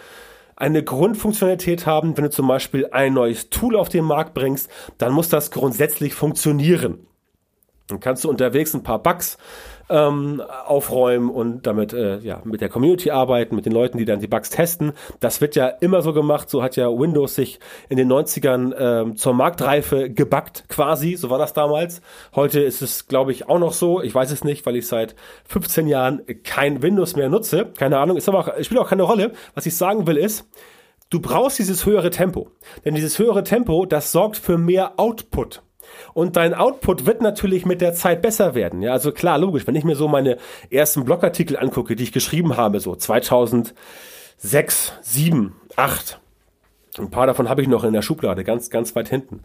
eine 0.55 0.83
Grundfunktionalität 0.83 1.85
haben. 1.85 2.15
Wenn 2.17 2.25
du 2.25 2.29
zum 2.29 2.47
Beispiel 2.47 2.87
ein 2.91 3.13
neues 3.13 3.49
Tool 3.49 3.75
auf 3.75 3.89
den 3.89 4.05
Markt 4.05 4.33
bringst, 4.33 4.69
dann 4.97 5.13
muss 5.13 5.29
das 5.29 5.51
grundsätzlich 5.51 6.13
funktionieren. 6.13 7.07
Dann 7.87 7.99
kannst 7.99 8.23
du 8.23 8.29
unterwegs 8.29 8.73
ein 8.73 8.83
paar 8.83 9.01
Bugs 9.01 9.37
ähm, 9.89 10.41
aufräumen 10.65 11.29
und 11.29 11.67
damit 11.67 11.93
äh, 11.93 12.17
ja 12.19 12.41
mit 12.43 12.61
der 12.61 12.69
Community 12.69 13.11
arbeiten, 13.11 13.55
mit 13.55 13.65
den 13.65 13.73
Leuten, 13.73 13.97
die 13.97 14.05
dann 14.05 14.19
die 14.19 14.27
Bugs 14.27 14.49
testen. 14.49 14.93
Das 15.19 15.41
wird 15.41 15.55
ja 15.55 15.67
immer 15.67 16.01
so 16.01 16.13
gemacht. 16.13 16.49
So 16.49 16.63
hat 16.63 16.75
ja 16.75 16.87
Windows 16.87 17.35
sich 17.35 17.59
in 17.89 17.97
den 17.97 18.11
90ern 18.11 18.73
ähm, 18.77 19.15
zur 19.15 19.33
Marktreife 19.33 20.09
gebackt, 20.09 20.65
quasi. 20.69 21.15
So 21.15 21.29
war 21.29 21.37
das 21.37 21.53
damals. 21.53 22.01
Heute 22.33 22.61
ist 22.61 22.81
es, 22.81 23.07
glaube 23.07 23.31
ich, 23.31 23.47
auch 23.47 23.59
noch 23.59 23.73
so. 23.73 24.01
Ich 24.01 24.13
weiß 24.13 24.31
es 24.31 24.43
nicht, 24.43 24.65
weil 24.65 24.75
ich 24.75 24.87
seit 24.87 25.15
15 25.47 25.87
Jahren 25.87 26.21
kein 26.43 26.81
Windows 26.81 27.15
mehr 27.15 27.29
nutze. 27.29 27.67
Keine 27.77 27.99
Ahnung. 27.99 28.17
Ist 28.17 28.27
aber 28.29 28.39
auch, 28.39 28.63
spielt 28.63 28.79
auch 28.79 28.89
keine 28.89 29.03
Rolle. 29.03 29.31
Was 29.53 29.65
ich 29.65 29.75
sagen 29.75 30.07
will 30.07 30.17
ist, 30.17 30.47
du 31.09 31.19
brauchst 31.19 31.59
dieses 31.59 31.85
höhere 31.85 32.09
Tempo. 32.09 32.49
Denn 32.83 32.95
dieses 32.95 33.19
höhere 33.19 33.43
Tempo, 33.43 33.85
das 33.85 34.11
sorgt 34.11 34.37
für 34.37 34.57
mehr 34.57 34.99
Output. 34.99 35.61
Und 36.13 36.35
dein 36.35 36.53
Output 36.53 37.05
wird 37.05 37.21
natürlich 37.21 37.65
mit 37.65 37.81
der 37.81 37.93
Zeit 37.93 38.21
besser 38.21 38.55
werden. 38.55 38.81
Ja, 38.81 38.93
also 38.93 39.11
klar, 39.11 39.37
logisch. 39.37 39.67
Wenn 39.67 39.75
ich 39.75 39.83
mir 39.83 39.95
so 39.95 40.07
meine 40.07 40.37
ersten 40.69 41.05
Blogartikel 41.05 41.57
angucke, 41.57 41.95
die 41.95 42.03
ich 42.03 42.11
geschrieben 42.11 42.57
habe, 42.57 42.79
so 42.79 42.95
2006, 42.95 43.73
7, 45.01 45.55
8, 45.75 46.19
Ein 46.97 47.09
paar 47.11 47.27
davon 47.27 47.49
habe 47.49 47.61
ich 47.61 47.67
noch 47.67 47.83
in 47.83 47.93
der 47.93 48.01
Schublade, 48.01 48.43
ganz, 48.43 48.69
ganz 48.69 48.95
weit 48.95 49.09
hinten. 49.09 49.41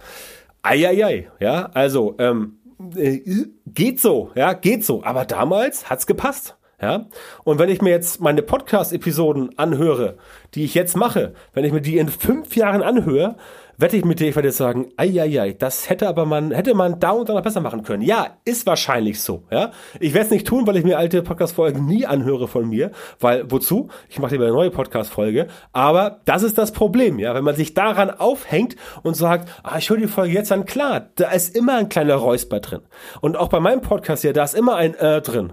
Eieiei, 0.62 1.30
ja, 1.40 1.70
also, 1.72 2.14
ähm, 2.18 2.58
äh, 2.96 3.20
geht 3.66 4.00
so, 4.00 4.30
ja, 4.34 4.52
geht 4.52 4.84
so. 4.84 5.02
Aber 5.04 5.24
damals 5.24 5.90
hat's 5.90 6.06
gepasst. 6.06 6.56
Ja? 6.80 7.06
Und 7.44 7.58
wenn 7.58 7.68
ich 7.68 7.82
mir 7.82 7.90
jetzt 7.90 8.20
meine 8.20 8.42
Podcast-Episoden 8.42 9.58
anhöre, 9.58 10.16
die 10.54 10.64
ich 10.64 10.74
jetzt 10.74 10.96
mache, 10.96 11.34
wenn 11.52 11.64
ich 11.64 11.72
mir 11.72 11.82
die 11.82 11.98
in 11.98 12.08
fünf 12.08 12.56
Jahren 12.56 12.82
anhöre, 12.82 13.36
wette 13.80 13.96
ich 13.96 14.04
mit 14.04 14.20
dir, 14.20 14.28
ich 14.28 14.36
werde 14.36 14.48
jetzt 14.48 14.58
sagen, 14.58 14.88
ei, 14.96 15.54
das 15.58 15.88
hätte 15.88 16.08
aber 16.08 16.26
man, 16.26 16.50
hätte 16.50 16.74
man 16.74 17.00
da 17.00 17.12
und 17.12 17.28
da 17.28 17.34
noch 17.34 17.42
besser 17.42 17.60
machen 17.60 17.82
können. 17.82 18.02
Ja, 18.02 18.36
ist 18.44 18.66
wahrscheinlich 18.66 19.20
so, 19.20 19.44
ja. 19.50 19.70
Ich 19.98 20.12
werde 20.12 20.26
es 20.26 20.30
nicht 20.30 20.46
tun, 20.46 20.66
weil 20.66 20.76
ich 20.76 20.84
mir 20.84 20.98
alte 20.98 21.22
Podcast-Folgen 21.22 21.86
nie 21.86 22.06
anhöre 22.06 22.48
von 22.48 22.68
mir, 22.68 22.90
weil, 23.18 23.50
wozu? 23.50 23.88
Ich 24.08 24.18
mache 24.18 24.32
lieber 24.32 24.44
eine 24.44 24.52
neue 24.52 24.70
Podcast-Folge, 24.70 25.48
aber 25.72 26.20
das 26.24 26.42
ist 26.42 26.58
das 26.58 26.72
Problem, 26.72 27.18
ja. 27.18 27.34
Wenn 27.34 27.44
man 27.44 27.56
sich 27.56 27.74
daran 27.74 28.10
aufhängt 28.10 28.76
und 29.02 29.16
sagt, 29.16 29.48
ah, 29.62 29.78
ich 29.78 29.88
höre 29.88 29.96
die 29.96 30.06
Folge 30.08 30.34
jetzt 30.34 30.52
an, 30.52 30.66
klar, 30.66 31.08
da 31.16 31.30
ist 31.30 31.56
immer 31.56 31.76
ein 31.76 31.88
kleiner 31.88 32.16
Räusper 32.16 32.60
drin. 32.60 32.82
Und 33.20 33.36
auch 33.36 33.48
bei 33.48 33.60
meinem 33.60 33.80
Podcast 33.80 34.22
hier, 34.22 34.32
da 34.32 34.44
ist 34.44 34.54
immer 34.54 34.76
ein 34.76 34.94
äh 34.94 35.20
drin 35.22 35.52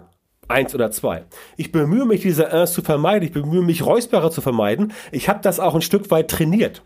eins 0.50 0.74
oder 0.74 0.92
zwei. 0.92 1.26
Ich 1.58 1.74
bemühe 1.74 2.06
mich, 2.06 2.22
diese 2.22 2.46
Ers 2.46 2.72
zu 2.72 2.82
vermeiden. 2.82 3.28
Ich 3.28 3.34
bemühe 3.34 3.62
mich, 3.62 3.86
Räusperer 3.86 4.32
zu 4.32 4.40
vermeiden. 4.40 4.94
Ich 5.12 5.28
habe 5.28 5.40
das 5.42 5.60
auch 5.60 5.76
ein 5.76 5.82
Stück 5.82 6.10
weit 6.10 6.30
trainiert. 6.30 6.84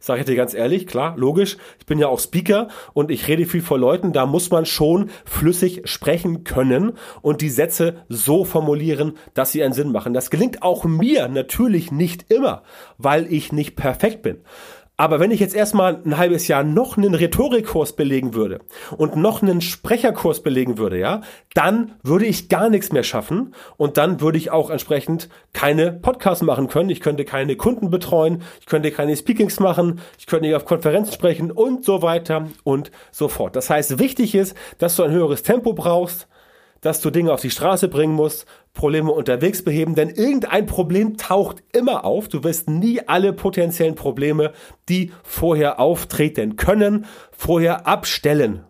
Sag 0.00 0.18
ich 0.18 0.24
dir 0.24 0.36
ganz 0.36 0.54
ehrlich, 0.54 0.86
klar, 0.86 1.14
logisch. 1.16 1.56
Ich 1.78 1.86
bin 1.86 1.98
ja 1.98 2.08
auch 2.08 2.20
Speaker 2.20 2.68
und 2.92 3.10
ich 3.10 3.28
rede 3.28 3.46
viel 3.46 3.62
vor 3.62 3.78
Leuten. 3.78 4.12
Da 4.12 4.26
muss 4.26 4.50
man 4.50 4.66
schon 4.66 5.10
flüssig 5.24 5.82
sprechen 5.84 6.44
können 6.44 6.92
und 7.22 7.40
die 7.40 7.50
Sätze 7.50 8.04
so 8.08 8.44
formulieren, 8.44 9.16
dass 9.34 9.52
sie 9.52 9.62
einen 9.62 9.72
Sinn 9.72 9.92
machen. 9.92 10.14
Das 10.14 10.30
gelingt 10.30 10.62
auch 10.62 10.84
mir 10.84 11.28
natürlich 11.28 11.92
nicht 11.92 12.30
immer, 12.30 12.62
weil 12.96 13.32
ich 13.32 13.52
nicht 13.52 13.76
perfekt 13.76 14.22
bin. 14.22 14.38
Aber 15.00 15.20
wenn 15.20 15.30
ich 15.30 15.38
jetzt 15.38 15.54
erstmal 15.54 16.02
ein 16.04 16.18
halbes 16.18 16.48
Jahr 16.48 16.64
noch 16.64 16.96
einen 16.96 17.14
Rhetorikkurs 17.14 17.92
belegen 17.92 18.34
würde 18.34 18.58
und 18.96 19.14
noch 19.14 19.42
einen 19.42 19.60
Sprecherkurs 19.60 20.42
belegen 20.42 20.76
würde, 20.76 20.98
ja, 20.98 21.20
dann 21.54 21.92
würde 22.02 22.26
ich 22.26 22.48
gar 22.48 22.68
nichts 22.68 22.90
mehr 22.90 23.04
schaffen 23.04 23.54
und 23.76 23.96
dann 23.96 24.20
würde 24.20 24.38
ich 24.38 24.50
auch 24.50 24.70
entsprechend 24.70 25.28
keine 25.52 25.92
Podcasts 25.92 26.42
machen 26.42 26.66
können. 26.66 26.90
Ich 26.90 27.00
könnte 27.00 27.24
keine 27.24 27.54
Kunden 27.54 27.90
betreuen, 27.90 28.42
ich 28.58 28.66
könnte 28.66 28.90
keine 28.90 29.16
Speakings 29.16 29.60
machen, 29.60 30.00
ich 30.18 30.26
könnte 30.26 30.46
nicht 30.46 30.56
auf 30.56 30.64
Konferenzen 30.64 31.12
sprechen 31.12 31.52
und 31.52 31.84
so 31.84 32.02
weiter 32.02 32.48
und 32.64 32.90
so 33.12 33.28
fort. 33.28 33.54
Das 33.54 33.70
heißt, 33.70 34.00
wichtig 34.00 34.34
ist, 34.34 34.56
dass 34.78 34.96
du 34.96 35.04
ein 35.04 35.12
höheres 35.12 35.44
Tempo 35.44 35.74
brauchst, 35.74 36.26
dass 36.80 37.00
du 37.00 37.10
Dinge 37.10 37.32
auf 37.32 37.40
die 37.40 37.50
Straße 37.50 37.88
bringen 37.88 38.14
musst, 38.14 38.46
Probleme 38.72 39.10
unterwegs 39.10 39.64
beheben, 39.64 39.94
denn 39.94 40.10
irgendein 40.10 40.66
Problem 40.66 41.16
taucht 41.16 41.62
immer 41.72 42.04
auf. 42.04 42.28
Du 42.28 42.44
wirst 42.44 42.68
nie 42.68 43.00
alle 43.06 43.32
potenziellen 43.32 43.94
Probleme, 43.94 44.52
die 44.88 45.12
vorher 45.22 45.80
auftreten 45.80 46.56
können, 46.56 47.06
vorher 47.32 47.86
abstellen. 47.86 48.64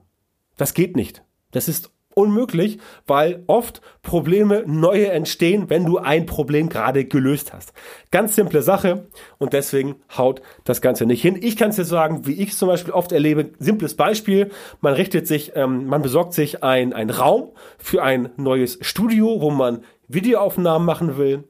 Das 0.57 0.75
geht 0.75 0.97
nicht. 0.97 1.23
Das 1.50 1.69
ist 1.69 1.91
unmöglich, 2.19 2.79
weil 3.07 3.45
oft 3.47 3.81
Probleme 4.03 4.65
neue 4.67 5.11
entstehen, 5.11 5.71
wenn 5.71 5.87
du 5.87 5.99
ein 5.99 6.27
Problem 6.27 6.69
gerade 6.69 7.05
gelöst 7.05 7.53
hast. 7.53 7.73
Ganz 8.11 8.35
simple 8.35 8.63
Sache 8.63 9.07
und 9.39 9.53
deswegen 9.53 9.97
haut 10.17 10.43
das 10.65 10.81
Ganze 10.81 11.07
nicht 11.07 11.23
hin. 11.23 11.39
Ich 11.41 11.57
kann 11.57 11.71
es 11.71 11.77
dir 11.77 11.85
sagen, 11.85 12.27
wie 12.27 12.43
ich 12.43 12.57
zum 12.57 12.69
Beispiel 12.69 12.93
oft 12.93 13.13
erlebe. 13.13 13.51
Simples 13.59 13.95
Beispiel, 13.95 14.51
man 14.81 14.95
richtet 14.95 15.27
sich, 15.27 15.53
ähm, 15.55 15.87
man 15.87 16.03
besorgt 16.03 16.35
sich 16.35 16.63
ein, 16.65 16.93
ein 16.93 17.11
Raum 17.11 17.53
für 17.79 18.03
ein 18.03 18.31
neues 18.37 18.79
Studio, 18.81 19.41
wo 19.41 19.51
man 19.51 19.85
Videoaufnahmen 20.09 20.85
machen 20.85 21.17
will 21.19 21.45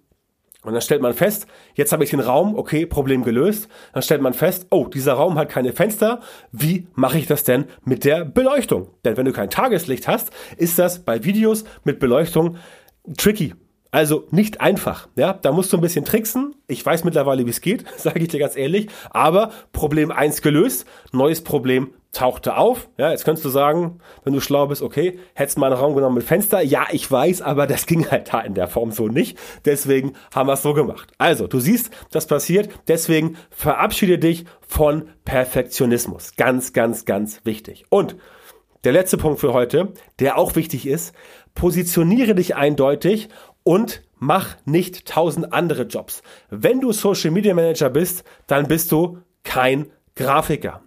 und 0.68 0.74
dann 0.74 0.82
stellt 0.82 1.00
man 1.00 1.14
fest, 1.14 1.46
jetzt 1.76 1.92
habe 1.92 2.04
ich 2.04 2.10
den 2.10 2.20
Raum, 2.20 2.54
okay, 2.54 2.84
Problem 2.84 3.24
gelöst. 3.24 3.68
Dann 3.94 4.02
stellt 4.02 4.20
man 4.20 4.34
fest, 4.34 4.66
oh, 4.68 4.86
dieser 4.86 5.14
Raum 5.14 5.38
hat 5.38 5.48
keine 5.48 5.72
Fenster. 5.72 6.20
Wie 6.52 6.86
mache 6.94 7.16
ich 7.16 7.26
das 7.26 7.42
denn 7.42 7.64
mit 7.84 8.04
der 8.04 8.26
Beleuchtung? 8.26 8.90
Denn 9.02 9.16
wenn 9.16 9.24
du 9.24 9.32
kein 9.32 9.48
Tageslicht 9.48 10.06
hast, 10.06 10.30
ist 10.58 10.78
das 10.78 10.98
bei 10.98 11.24
Videos 11.24 11.64
mit 11.84 12.00
Beleuchtung 12.00 12.58
tricky. 13.16 13.54
Also 13.90 14.26
nicht 14.30 14.60
einfach, 14.60 15.08
ja, 15.16 15.32
da 15.32 15.50
musst 15.50 15.72
du 15.72 15.78
ein 15.78 15.80
bisschen 15.80 16.04
tricksen. 16.04 16.54
Ich 16.66 16.84
weiß 16.84 17.04
mittlerweile, 17.04 17.46
wie 17.46 17.50
es 17.50 17.62
geht, 17.62 17.84
sage 17.96 18.20
ich 18.20 18.28
dir 18.28 18.38
ganz 18.38 18.56
ehrlich, 18.56 18.88
aber 19.10 19.50
Problem 19.72 20.10
eins 20.10 20.42
gelöst, 20.42 20.86
neues 21.12 21.42
Problem 21.42 21.94
tauchte 22.12 22.56
auf. 22.56 22.88
Ja, 22.98 23.10
jetzt 23.10 23.24
könntest 23.24 23.44
du 23.44 23.48
sagen, 23.48 24.00
wenn 24.24 24.32
du 24.32 24.40
schlau 24.40 24.66
bist, 24.66 24.82
okay, 24.82 25.18
hättest 25.34 25.58
mal 25.58 25.72
einen 25.72 25.80
Raum 25.80 25.94
genommen 25.94 26.16
mit 26.16 26.24
Fenster. 26.24 26.60
Ja, 26.62 26.86
ich 26.90 27.10
weiß, 27.10 27.42
aber 27.42 27.66
das 27.66 27.86
ging 27.86 28.10
halt 28.10 28.32
da 28.32 28.40
in 28.40 28.54
der 28.54 28.68
Form 28.68 28.92
so 28.92 29.08
nicht. 29.08 29.38
Deswegen 29.64 30.14
haben 30.34 30.48
wir 30.48 30.54
es 30.54 30.62
so 30.62 30.74
gemacht. 30.74 31.10
Also, 31.18 31.46
du 31.46 31.60
siehst, 31.60 31.90
das 32.10 32.26
passiert. 32.26 32.70
Deswegen 32.88 33.36
verabschiede 33.50 34.18
dich 34.18 34.46
von 34.66 35.08
Perfektionismus. 35.24 36.34
Ganz, 36.36 36.72
ganz, 36.72 37.04
ganz 37.04 37.44
wichtig. 37.44 37.84
Und 37.90 38.16
der 38.84 38.92
letzte 38.92 39.18
Punkt 39.18 39.40
für 39.40 39.52
heute, 39.52 39.92
der 40.18 40.38
auch 40.38 40.56
wichtig 40.56 40.86
ist, 40.86 41.14
positioniere 41.54 42.34
dich 42.34 42.56
eindeutig 42.56 43.28
und 43.68 44.02
mach 44.16 44.56
nicht 44.64 45.04
tausend 45.04 45.52
andere 45.52 45.82
Jobs. 45.82 46.22
Wenn 46.48 46.80
du 46.80 46.90
Social 46.90 47.30
Media 47.30 47.52
Manager 47.52 47.90
bist, 47.90 48.24
dann 48.46 48.66
bist 48.66 48.90
du 48.90 49.18
kein 49.44 49.90
Grafiker. 50.16 50.80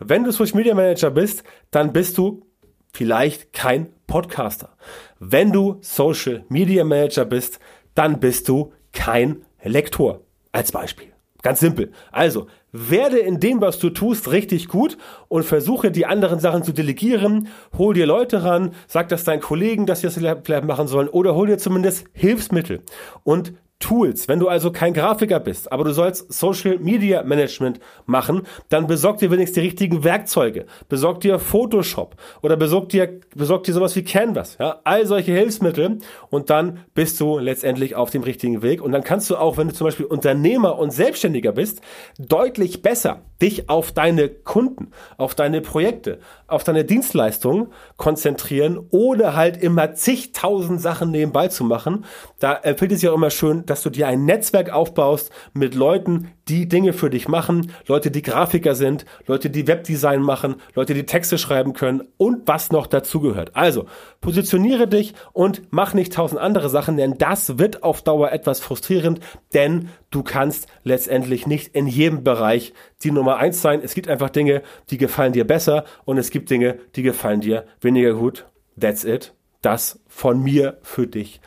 Wenn 0.00 0.24
du 0.24 0.32
Social 0.32 0.56
Media 0.56 0.74
Manager 0.74 1.12
bist, 1.12 1.44
dann 1.70 1.92
bist 1.92 2.18
du 2.18 2.44
vielleicht 2.92 3.52
kein 3.52 3.92
Podcaster. 4.08 4.76
Wenn 5.20 5.52
du 5.52 5.78
Social 5.82 6.44
Media 6.48 6.82
Manager 6.82 7.26
bist, 7.26 7.60
dann 7.94 8.18
bist 8.18 8.48
du 8.48 8.72
kein 8.92 9.44
Lektor. 9.62 10.22
Als 10.50 10.72
Beispiel. 10.72 11.12
Ganz 11.42 11.60
simpel. 11.60 11.92
Also, 12.10 12.48
werde 12.76 13.18
in 13.18 13.40
dem, 13.40 13.60
was 13.60 13.78
du 13.78 13.90
tust, 13.90 14.30
richtig 14.30 14.68
gut 14.68 14.96
und 15.28 15.44
versuche 15.44 15.90
die 15.90 16.06
anderen 16.06 16.40
Sachen 16.40 16.62
zu 16.62 16.72
delegieren. 16.72 17.48
Hol 17.76 17.94
dir 17.94 18.06
Leute 18.06 18.44
ran, 18.44 18.72
sag 18.86 19.08
das 19.08 19.24
deinen 19.24 19.40
Kollegen, 19.40 19.86
dass 19.86 20.00
sie 20.00 20.06
das 20.08 20.14
vielleicht 20.44 20.64
machen 20.64 20.88
sollen 20.88 21.08
oder 21.08 21.34
hol 21.34 21.46
dir 21.46 21.58
zumindest 21.58 22.04
Hilfsmittel 22.12 22.82
und 23.24 23.54
Tools. 23.78 24.26
Wenn 24.26 24.40
du 24.40 24.48
also 24.48 24.72
kein 24.72 24.94
Grafiker 24.94 25.38
bist, 25.38 25.70
aber 25.70 25.84
du 25.84 25.92
sollst 25.92 26.32
Social 26.32 26.78
Media 26.78 27.22
Management 27.22 27.78
machen, 28.06 28.42
dann 28.70 28.86
besorg 28.86 29.18
dir 29.18 29.30
wenigstens 29.30 29.56
die 29.56 29.60
richtigen 29.60 30.02
Werkzeuge. 30.02 30.64
Besorg 30.88 31.20
dir 31.20 31.38
Photoshop 31.38 32.16
oder 32.42 32.56
besorg 32.56 32.88
dir, 32.88 33.20
besorg 33.34 33.64
dir 33.64 33.74
sowas 33.74 33.94
wie 33.94 34.02
Canvas. 34.02 34.56
Ja, 34.58 34.80
all 34.84 35.06
solche 35.06 35.32
Hilfsmittel 35.32 35.98
und 36.30 36.48
dann 36.48 36.84
bist 36.94 37.20
du 37.20 37.38
letztendlich 37.38 37.94
auf 37.94 38.10
dem 38.10 38.22
richtigen 38.22 38.62
Weg. 38.62 38.80
Und 38.80 38.92
dann 38.92 39.04
kannst 39.04 39.28
du 39.28 39.36
auch, 39.36 39.58
wenn 39.58 39.68
du 39.68 39.74
zum 39.74 39.86
Beispiel 39.86 40.06
Unternehmer 40.06 40.78
und 40.78 40.90
Selbstständiger 40.90 41.52
bist, 41.52 41.82
deutlich 42.18 42.80
besser 42.80 43.22
dich 43.42 43.68
auf 43.68 43.92
deine 43.92 44.30
Kunden, 44.30 44.92
auf 45.18 45.34
deine 45.34 45.60
Projekte, 45.60 46.18
auf 46.46 46.64
deine 46.64 46.84
Dienstleistungen 46.84 47.68
konzentrieren, 47.98 48.86
ohne 48.90 49.36
halt 49.36 49.62
immer 49.62 49.92
zigtausend 49.92 50.80
Sachen 50.80 51.10
nebenbei 51.10 51.48
zu 51.48 51.64
machen. 51.64 52.06
Da 52.38 52.54
empfiehlt 52.54 52.92
es 52.92 53.00
sich 53.00 53.10
auch 53.10 53.14
immer 53.14 53.30
schön, 53.30 53.65
dass 53.66 53.82
du 53.82 53.90
dir 53.90 54.08
ein 54.08 54.24
Netzwerk 54.24 54.70
aufbaust 54.70 55.30
mit 55.52 55.74
Leuten, 55.74 56.32
die 56.48 56.68
Dinge 56.68 56.92
für 56.92 57.10
dich 57.10 57.28
machen, 57.28 57.72
Leute, 57.86 58.10
die 58.10 58.22
Grafiker 58.22 58.74
sind, 58.74 59.04
Leute, 59.26 59.50
die 59.50 59.66
Webdesign 59.66 60.20
machen, 60.20 60.56
Leute, 60.74 60.94
die 60.94 61.06
Texte 61.06 61.38
schreiben 61.38 61.72
können 61.72 62.02
und 62.16 62.46
was 62.46 62.70
noch 62.70 62.86
dazugehört. 62.86 63.56
Also, 63.56 63.86
positioniere 64.20 64.86
dich 64.86 65.14
und 65.32 65.62
mach 65.70 65.94
nicht 65.94 66.12
tausend 66.12 66.40
andere 66.40 66.68
Sachen, 66.68 66.96
denn 66.96 67.18
das 67.18 67.58
wird 67.58 67.82
auf 67.82 68.02
Dauer 68.02 68.32
etwas 68.32 68.60
frustrierend, 68.60 69.20
denn 69.54 69.88
du 70.10 70.22
kannst 70.22 70.68
letztendlich 70.84 71.46
nicht 71.46 71.74
in 71.74 71.86
jedem 71.86 72.22
Bereich 72.22 72.72
die 73.02 73.10
Nummer 73.10 73.36
eins 73.36 73.60
sein. 73.62 73.80
Es 73.82 73.94
gibt 73.94 74.08
einfach 74.08 74.30
Dinge, 74.30 74.62
die 74.90 74.98
gefallen 74.98 75.32
dir 75.32 75.46
besser 75.46 75.84
und 76.04 76.18
es 76.18 76.30
gibt 76.30 76.50
Dinge, 76.50 76.78
die 76.94 77.02
gefallen 77.02 77.40
dir 77.40 77.66
weniger 77.80 78.14
gut. 78.14 78.46
That's 78.80 79.04
it. 79.04 79.34
Das 79.62 80.00
von 80.06 80.42
mir 80.42 80.78
für 80.82 81.06
dich 81.06 81.40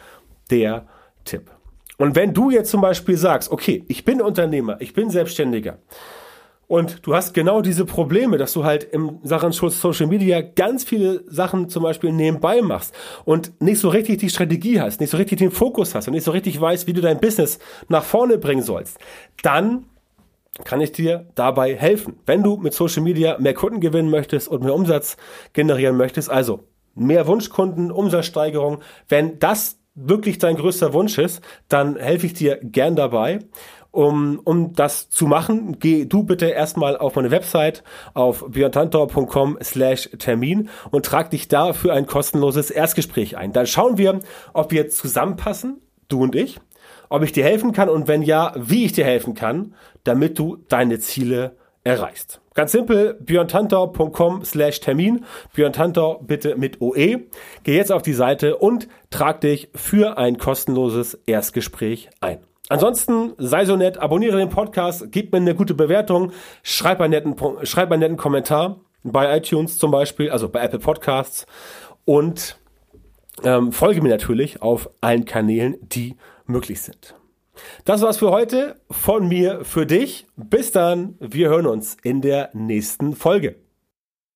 der 0.49 0.87
Tipp. 1.25 1.58
Und 1.99 2.15
wenn 2.15 2.33
du 2.33 2.49
jetzt 2.49 2.71
zum 2.71 2.81
Beispiel 2.81 3.17
sagst, 3.17 3.51
okay, 3.51 3.83
ich 3.89 4.05
bin 4.05 4.21
Unternehmer, 4.21 4.77
ich 4.79 4.93
bin 4.93 5.09
Selbstständiger 5.09 5.79
und 6.65 7.05
du 7.05 7.13
hast 7.13 7.33
genau 7.33 7.61
diese 7.61 7.83
Probleme, 7.83 8.37
dass 8.37 8.53
du 8.53 8.63
halt 8.63 8.85
im 8.85 9.19
Sachen 9.23 9.51
Social 9.51 10.07
Media 10.07 10.39
ganz 10.41 10.85
viele 10.85 11.23
Sachen 11.27 11.67
zum 11.67 11.83
Beispiel 11.83 12.13
nebenbei 12.13 12.61
machst 12.61 12.95
und 13.25 13.59
nicht 13.61 13.81
so 13.81 13.89
richtig 13.89 14.19
die 14.19 14.29
Strategie 14.29 14.79
hast, 14.79 15.01
nicht 15.01 15.09
so 15.09 15.17
richtig 15.17 15.39
den 15.39 15.51
Fokus 15.51 15.93
hast 15.93 16.07
und 16.07 16.13
nicht 16.13 16.23
so 16.23 16.31
richtig 16.31 16.59
weißt, 16.59 16.87
wie 16.87 16.93
du 16.93 17.01
dein 17.01 17.19
Business 17.19 17.59
nach 17.89 18.03
vorne 18.03 18.37
bringen 18.37 18.63
sollst, 18.63 18.97
dann 19.43 19.85
kann 20.63 20.79
ich 20.79 20.93
dir 20.93 21.27
dabei 21.35 21.75
helfen. 21.75 22.17
Wenn 22.25 22.43
du 22.43 22.55
mit 22.55 22.73
Social 22.73 23.03
Media 23.03 23.37
mehr 23.39 23.53
Kunden 23.53 23.81
gewinnen 23.81 24.09
möchtest 24.09 24.47
und 24.47 24.63
mehr 24.63 24.73
Umsatz 24.73 25.17
generieren 25.51 25.97
möchtest, 25.97 26.29
also 26.29 26.61
mehr 26.95 27.27
Wunschkunden, 27.27 27.91
Umsatzsteigerung, 27.91 28.79
wenn 29.07 29.39
das 29.39 29.78
wirklich 30.01 30.37
dein 30.37 30.55
größter 30.55 30.93
Wunsch 30.93 31.17
ist, 31.17 31.41
dann 31.67 31.97
helfe 31.97 32.25
ich 32.25 32.33
dir 32.33 32.59
gern 32.61 32.95
dabei. 32.95 33.39
Um, 33.91 34.39
um 34.43 34.73
das 34.73 35.09
zu 35.09 35.25
machen, 35.25 35.79
geh 35.79 36.05
du 36.05 36.21
bitte 36.21 36.45
erstmal 36.45 36.95
auf 36.95 37.15
meine 37.15 37.31
Website 37.31 37.83
auf 38.13 38.45
björntantor.com 38.47 39.57
slash 39.63 40.11
Termin 40.19 40.69
und 40.91 41.07
trag 41.07 41.31
dich 41.31 41.47
da 41.47 41.73
für 41.73 41.91
ein 41.91 42.05
kostenloses 42.05 42.69
Erstgespräch 42.69 43.35
ein. 43.35 43.51
Dann 43.51 43.65
schauen 43.65 43.97
wir, 43.97 44.19
ob 44.53 44.69
wir 44.69 44.89
zusammenpassen, 44.89 45.81
du 46.07 46.21
und 46.21 46.35
ich, 46.35 46.59
ob 47.09 47.23
ich 47.23 47.31
dir 47.31 47.43
helfen 47.43 47.71
kann 47.71 47.89
und 47.89 48.07
wenn 48.07 48.21
ja, 48.21 48.53
wie 48.55 48.85
ich 48.85 48.91
dir 48.91 49.05
helfen 49.05 49.33
kann, 49.33 49.73
damit 50.03 50.37
du 50.37 50.57
deine 50.67 50.99
Ziele 50.99 51.55
erreichst. 51.89 52.41
Ganz 52.53 52.71
simpel, 52.71 53.13
björntantau.com 53.21 54.43
slash 54.43 54.79
Termin. 54.81 55.25
Björn 55.53 55.73
Tantau 55.73 56.19
bitte 56.21 56.55
mit 56.55 56.81
OE. 56.81 57.27
Geh 57.63 57.75
jetzt 57.75 57.91
auf 57.91 58.01
die 58.01 58.13
Seite 58.13 58.57
und 58.57 58.87
trag 59.09 59.41
dich 59.41 59.69
für 59.75 60.17
ein 60.17 60.37
kostenloses 60.37 61.17
Erstgespräch 61.25 62.09
ein. 62.19 62.39
Ansonsten 62.67 63.33
sei 63.37 63.65
so 63.65 63.75
nett, 63.75 63.97
abonniere 63.97 64.37
den 64.37 64.49
Podcast, 64.49 65.11
gib 65.11 65.31
mir 65.31 65.37
eine 65.37 65.55
gute 65.55 65.73
Bewertung, 65.73 66.33
schreib 66.61 67.01
einen 67.01 67.11
netten, 67.11 67.35
schreib 67.63 67.91
einen 67.91 68.01
netten 68.01 68.17
Kommentar 68.17 68.81
bei 69.03 69.37
iTunes 69.37 69.77
zum 69.77 69.91
Beispiel, 69.91 70.29
also 70.29 70.49
bei 70.49 70.61
Apple 70.61 70.79
Podcasts 70.79 71.47
und 72.05 72.59
ähm, 73.43 73.71
folge 73.71 74.01
mir 74.01 74.09
natürlich 74.09 74.61
auf 74.61 74.89
allen 75.01 75.25
Kanälen, 75.25 75.77
die 75.81 76.17
möglich 76.45 76.81
sind. 76.81 77.15
Das 77.85 78.01
war's 78.01 78.17
für 78.17 78.31
heute 78.31 78.75
von 78.89 79.27
mir 79.27 79.65
für 79.65 79.85
dich. 79.85 80.27
Bis 80.35 80.71
dann, 80.71 81.15
wir 81.19 81.49
hören 81.49 81.67
uns 81.67 81.97
in 82.03 82.21
der 82.21 82.49
nächsten 82.53 83.15
Folge. 83.15 83.55